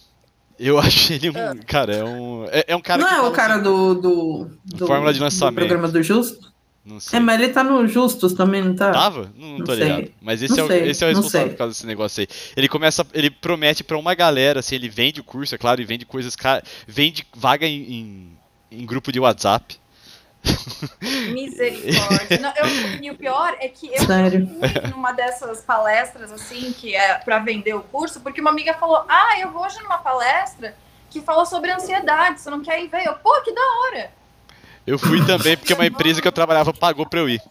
[0.63, 1.33] Eu acho ele um.
[1.35, 1.55] Ah.
[1.65, 2.45] Cara, é um.
[2.51, 5.23] É, é um cara não é o cara assim- do, do, do, Fórmula de do
[5.23, 5.55] lançamento.
[5.55, 6.51] programa do Justo?
[6.85, 7.17] Não sei.
[7.17, 8.91] É, mas ele tá no Justus também, não tá?
[8.91, 9.31] Tava?
[9.37, 9.83] Não, não Não tô sei.
[9.83, 10.11] ligado.
[10.21, 12.27] Mas esse, Não é o, sei, esse é o responsável por causa desse negócio aí.
[12.55, 13.05] Ele começa.
[13.13, 16.35] Ele promete pra uma galera, assim, ele vende o curso, é claro, e vende coisas.
[16.87, 18.27] Vende vaga em, em,
[18.79, 19.79] em grupo de WhatsApp.
[21.31, 22.39] Misericórdia.
[22.39, 24.47] Não, eu- e o pior é que eu Sério.
[24.47, 29.03] fui numa dessas palestras, assim, que é para vender o curso, porque uma amiga falou:
[29.07, 30.75] Ah, eu vou hoje numa palestra
[31.09, 33.05] que falou sobre ansiedade, você não quer ir ver?
[33.05, 34.11] Eu, pô, que da hora!
[34.87, 37.41] Eu fui também porque uma empresa que eu trabalhava pagou pra eu ir.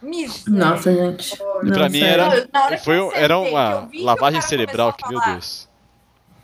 [0.00, 0.64] Misericórdia.
[0.66, 1.34] Nossa, gente.
[1.34, 2.46] E Não, pra mim era.
[2.68, 5.65] Que Foi, era uma lavagem cerebral que, meu Deus.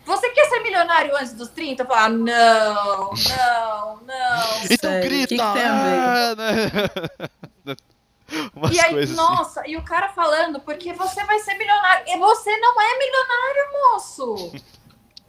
[0.05, 1.83] Você quer ser milionário antes dos 30?
[1.83, 4.63] Eu falei, ah, não, não, não.
[4.71, 5.27] Então Sério, grita!
[5.29, 7.77] que que ah, né?
[8.57, 9.31] Umas E aí, coisas assim.
[9.31, 12.05] nossa, e o cara falando, porque você vai ser milionário.
[12.09, 14.53] E você não é milionário, moço.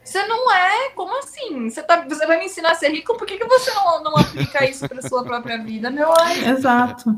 [0.03, 0.89] Você não é?
[0.91, 1.69] Como assim?
[1.69, 3.17] Você, tá, você vai me ensinar a ser rico?
[3.17, 6.45] Por que, que você não, não aplica isso para sua própria vida, meu anjo?
[6.45, 7.15] Exato.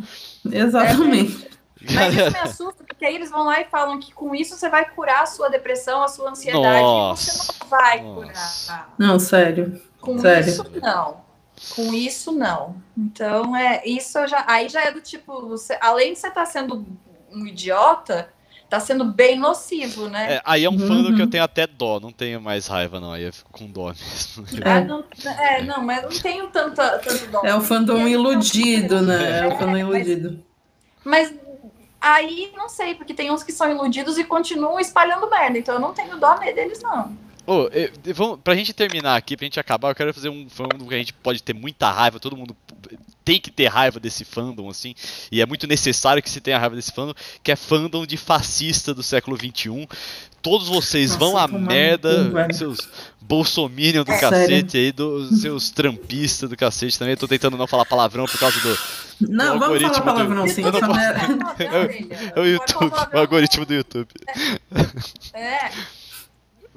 [0.52, 1.50] Exatamente.
[1.94, 4.70] Mas isso me assusta, porque aí eles vão lá e falam que com isso você
[4.70, 6.82] vai curar a sua depressão, a sua ansiedade.
[6.82, 7.30] Nossa.
[7.30, 8.74] E você não vai Nossa.
[8.74, 8.94] curar.
[8.98, 9.82] Não, sério.
[10.02, 10.48] Com Sério.
[10.50, 11.26] isso, não.
[11.76, 12.76] Com isso, não.
[12.98, 14.44] Então, é, isso já.
[14.48, 16.86] Aí já é do tipo, você, além de você estar sendo
[17.32, 18.30] um idiota,
[18.70, 20.36] tá sendo bem nocivo, né?
[20.36, 21.16] é, aí é um fandom Uhum.
[21.16, 23.12] que eu tenho até dó, não tenho mais raiva, não.
[23.14, 24.46] Aí eu fico com dó mesmo.
[24.64, 24.84] Ah, É.
[24.84, 25.04] não,
[25.40, 27.42] é, não, mas não tenho tanta, tanto dó.
[27.44, 29.40] É o fandom iludido, né?
[29.40, 30.44] É o fandom mas- iludido.
[31.04, 31.34] Mas
[32.14, 35.58] aí não sei, porque tem uns que são iludidos e continuam espalhando merda.
[35.58, 37.18] Então eu não tenho dó deles, não.
[37.48, 40.48] Ô, eu- eu- vamos, pra gente terminar aqui, pra gente acabar, eu quero fazer um
[40.50, 42.56] fandom que a gente pode ter muita raiva, todo mundo
[43.26, 44.94] tem que ter raiva desse fandom, assim,
[45.32, 47.14] e é muito necessário que se tenha raiva desse fandom,
[47.44, 49.88] que é fandom de fascista do século XXI.
[50.44, 52.54] Todos vocês Nossa, vão à merda, velho.
[52.54, 52.78] seus
[53.20, 57.14] bolsominion do É, cacete aí, dos seus trampistas do cacete também.
[57.14, 58.78] Eu tô tentando não falar palavrão por causa do
[59.22, 60.62] Não, vamos falar algoritmo do- palavrão sim.
[60.62, 61.56] Eu não posso- merda-
[62.36, 64.08] é o YouTube, o algoritmo do YouTube.
[65.34, 65.72] É.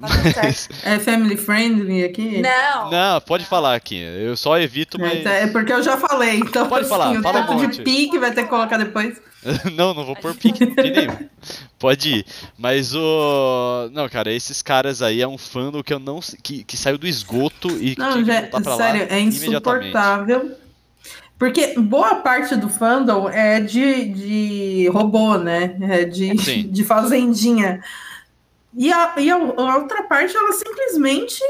[0.01, 0.09] Tá.
[0.85, 2.41] É family friendly aqui?
[2.41, 2.91] Não.
[2.91, 3.97] Não, pode falar aqui.
[3.97, 5.25] Eu só evito, mas.
[5.27, 7.77] É porque eu já falei, então Pode assim, falar, o fala um tanto monte.
[7.79, 9.21] de pique vai ter que colocar depois.
[9.75, 11.29] não, não vou pôr pique nenhum.
[11.79, 12.27] Pode ir.
[12.57, 13.89] Mas o.
[13.93, 16.21] Não, cara, esses caras aí é um fandom que eu não.
[16.43, 19.17] que, que saiu do esgoto e que Não, tinha que já, voltar pra sério, lá
[19.17, 20.57] é insuportável.
[21.39, 25.77] Porque boa parte do fandom é de, de robô, né?
[25.83, 26.63] É de, Sim.
[26.71, 27.81] de fazendinha.
[28.77, 31.43] E, a, e a, a outra parte, ela simplesmente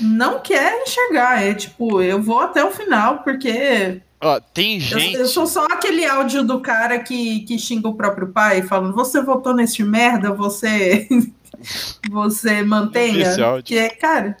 [0.00, 1.42] não quer enxergar.
[1.42, 4.00] É tipo, eu vou até o final, porque.
[4.20, 5.14] Ó, tem gente.
[5.14, 8.94] Eu, eu sou só aquele áudio do cara que, que xinga o próprio pai, falando:
[8.94, 11.08] você votou nesse merda, você.
[12.10, 13.34] você mantenha.
[13.64, 14.36] Que é, cara.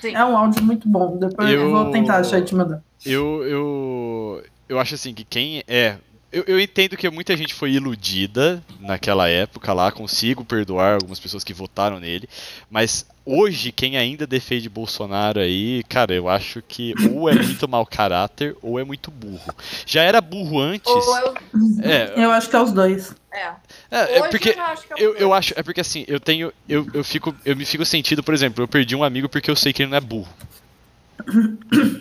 [0.00, 0.14] Sim.
[0.14, 1.16] É um áudio muito bom.
[1.16, 2.82] Depois eu, eu vou tentar achar e te mandar.
[3.04, 5.96] Eu, eu, eu acho assim que quem é
[6.30, 11.42] eu, eu, entendo que muita gente foi iludida naquela época lá, consigo perdoar algumas pessoas
[11.42, 12.28] que votaram nele,
[12.70, 17.86] mas hoje quem ainda defende Bolsonaro aí, cara, eu acho que ou é muito mau
[17.86, 19.54] caráter ou é muito burro.
[19.86, 20.92] Já era burro antes.
[20.92, 21.34] Eu...
[21.82, 23.14] É, eu acho que é os dois.
[23.32, 23.50] É.
[23.90, 26.86] É, é porque eu, acho é eu, eu, acho é porque assim eu tenho eu,
[26.92, 29.72] eu fico eu me fico sentido por exemplo eu perdi um amigo porque eu sei
[29.72, 30.32] que ele não é burro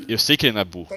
[0.07, 0.95] eu sei que ele não é burro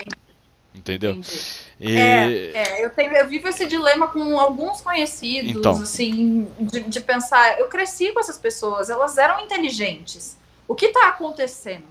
[0.73, 1.70] entendeu Entendi.
[1.81, 1.97] E...
[1.97, 5.73] É, é eu, tenho, eu vivo esse dilema com alguns conhecidos, então.
[5.73, 10.37] assim, de, de, pensar, eu cresci com essas pessoas, elas eram inteligentes.
[10.69, 11.89] O que está acontecendo?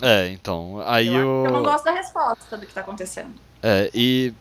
[0.00, 1.14] É, então, aí eu...
[1.14, 3.34] Eu, eu não gosto da resposta do que está acontecendo.
[3.62, 4.32] É, e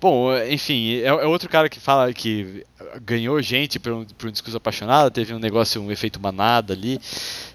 [0.00, 2.64] Bom, enfim, é, é, outro cara que fala que
[3.02, 6.98] ganhou gente por um, por um discurso apaixonado, teve um negócio, um efeito manada ali.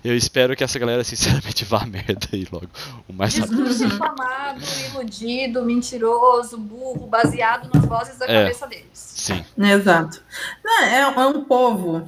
[0.03, 2.69] Eu espero que essa galera, sinceramente, vá a merda aí logo.
[3.07, 8.85] O mais discurso inflamado, iludido, mentiroso, burro, baseado nas vozes da é, cabeça deles.
[8.93, 9.43] Sim.
[9.57, 10.21] Exato.
[10.63, 12.07] Não, é, é um povo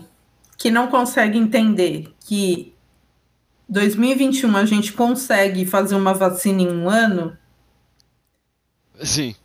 [0.55, 2.75] que não consegue entender que
[3.67, 7.35] 2021 a gente consegue fazer uma vacina em um ano.
[9.01, 9.35] Sim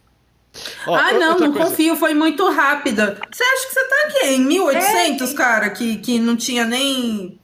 [0.87, 1.71] ah, não, não coisa.
[1.71, 3.19] confio, foi muito rápida.
[3.31, 5.35] Você acha que você tá aqui em 1800, é.
[5.35, 7.39] cara, que, que não tinha nem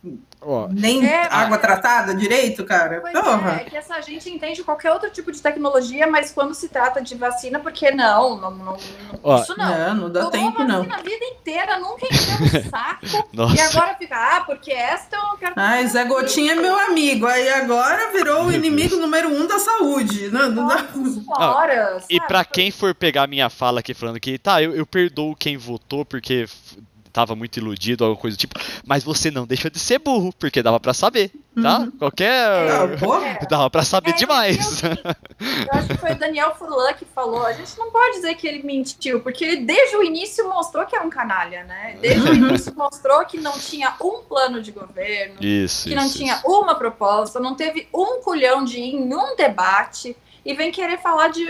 [0.71, 3.01] nem é, água tratada direito, cara?
[3.01, 3.59] Pois Porra.
[3.59, 7.01] É, é que essa gente entende qualquer outro tipo de tecnologia, mas quando se trata
[7.03, 8.77] de vacina, porque não, não, não
[9.23, 9.69] Ó, isso não.
[9.69, 10.83] Não, não dá Tomou tempo, não.
[10.83, 13.55] a vida inteira, nunca encheu o saco.
[13.55, 15.55] e agora fica, ah, porque esta eu não quero...
[15.57, 20.31] Ah, Zé Gotinha é meu amigo, aí agora virou o inimigo número um da saúde.
[20.31, 20.87] Não, não dá...
[21.39, 25.35] Horas, e pra quem for pegar minha fala aqui falando que, tá, eu, eu perdoo
[25.37, 26.47] quem votou porque
[27.13, 28.59] tava muito iludido, alguma coisa do tipo.
[28.87, 31.81] Mas você não deixa de ser burro, porque dava para saber, tá?
[31.81, 31.91] Uhum.
[31.93, 32.71] Qualquer.
[32.71, 34.83] Ah, dava para saber é, demais.
[34.83, 37.45] Eu, eu, acho que foi o Daniel Furlan que falou.
[37.45, 40.97] A gente não pode dizer que ele mentiu, porque ele desde o início mostrou que
[40.97, 41.97] é um canalha, né?
[42.01, 46.19] Desde o início mostrou que não tinha um plano de governo, isso, que não isso,
[46.19, 46.47] tinha isso.
[46.47, 51.29] uma proposta, não teve um culhão de ir em um debate e vem querer falar
[51.29, 51.47] de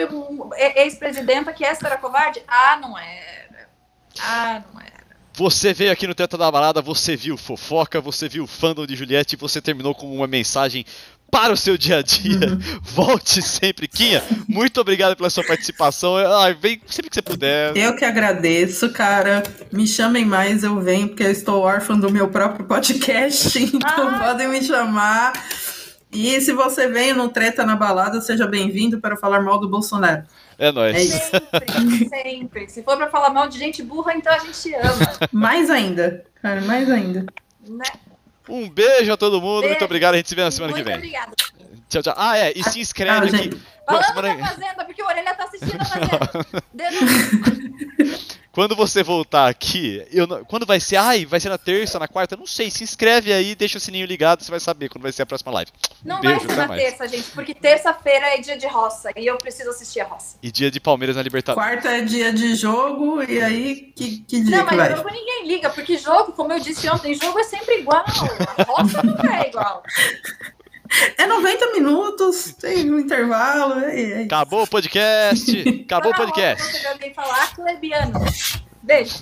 [0.76, 2.42] ex-presidenta que essa era covarde?
[2.48, 3.68] Ah, não era.
[4.20, 4.97] Ah, não era.
[5.38, 8.96] Você veio aqui no Teto da Balada, você viu fofoca, você viu o fandom de
[8.96, 10.84] Juliette e você terminou com uma mensagem
[11.30, 12.48] para o seu dia a dia.
[12.50, 12.80] Uhum.
[12.82, 14.20] Volte sempre, Quinha.
[14.48, 16.16] Muito obrigado pela sua participação.
[16.16, 17.76] Ai, vem sempre que você puder.
[17.76, 19.44] Eu que agradeço, cara.
[19.70, 24.18] Me chamem mais, eu venho, porque eu estou órfã do meu próprio podcast, então ah.
[24.18, 25.34] podem me chamar.
[26.10, 30.24] E se você veio no Treta na Balada, seja bem-vindo para falar mal do Bolsonaro.
[30.58, 30.96] É nóis.
[30.96, 32.68] É sempre, sempre.
[32.68, 35.28] Se for pra falar mal de gente burra, então a gente ama.
[35.32, 36.24] Mais ainda.
[36.42, 37.24] Cara, mais ainda.
[37.66, 37.84] Né?
[38.48, 39.60] Um beijo a todo mundo.
[39.60, 39.74] Beijo.
[39.74, 40.14] Muito obrigado.
[40.14, 40.98] A gente se vê na semana Muito que vem.
[40.98, 41.32] Obrigada.
[41.88, 42.14] Tchau, tchau.
[42.16, 42.52] Ah, é.
[42.56, 43.62] E se inscreve ah, aqui.
[43.86, 44.36] Falando semana...
[44.36, 46.18] da Fazenda, porque o Orelha tá assistindo a Fazenda.
[48.58, 50.96] Quando você voltar aqui, eu não, quando vai ser?
[50.96, 52.36] Ai, vai ser na terça, na quarta?
[52.36, 52.72] Não sei.
[52.72, 55.52] Se inscreve aí, deixa o sininho ligado, você vai saber quando vai ser a próxima
[55.52, 55.70] live.
[56.04, 56.82] Não Beijo, vai ser na mais.
[56.82, 60.38] terça, gente, porque terça-feira é dia de roça e eu preciso assistir a roça.
[60.42, 61.68] E dia de Palmeiras na Libertadores.
[61.68, 64.88] Quarta é dia de jogo e aí que, que dia não, que vai?
[64.88, 68.04] Não, mas ninguém liga, porque jogo, como eu disse ontem, jogo é sempre igual.
[68.04, 69.84] A roça não é igual.
[71.16, 73.80] É 90 minutos, tem um intervalo.
[73.80, 75.82] É, é Acabou o podcast.
[75.84, 76.86] Acabou o podcast.
[76.86, 77.52] Alguém falar.
[78.82, 79.16] Beijo.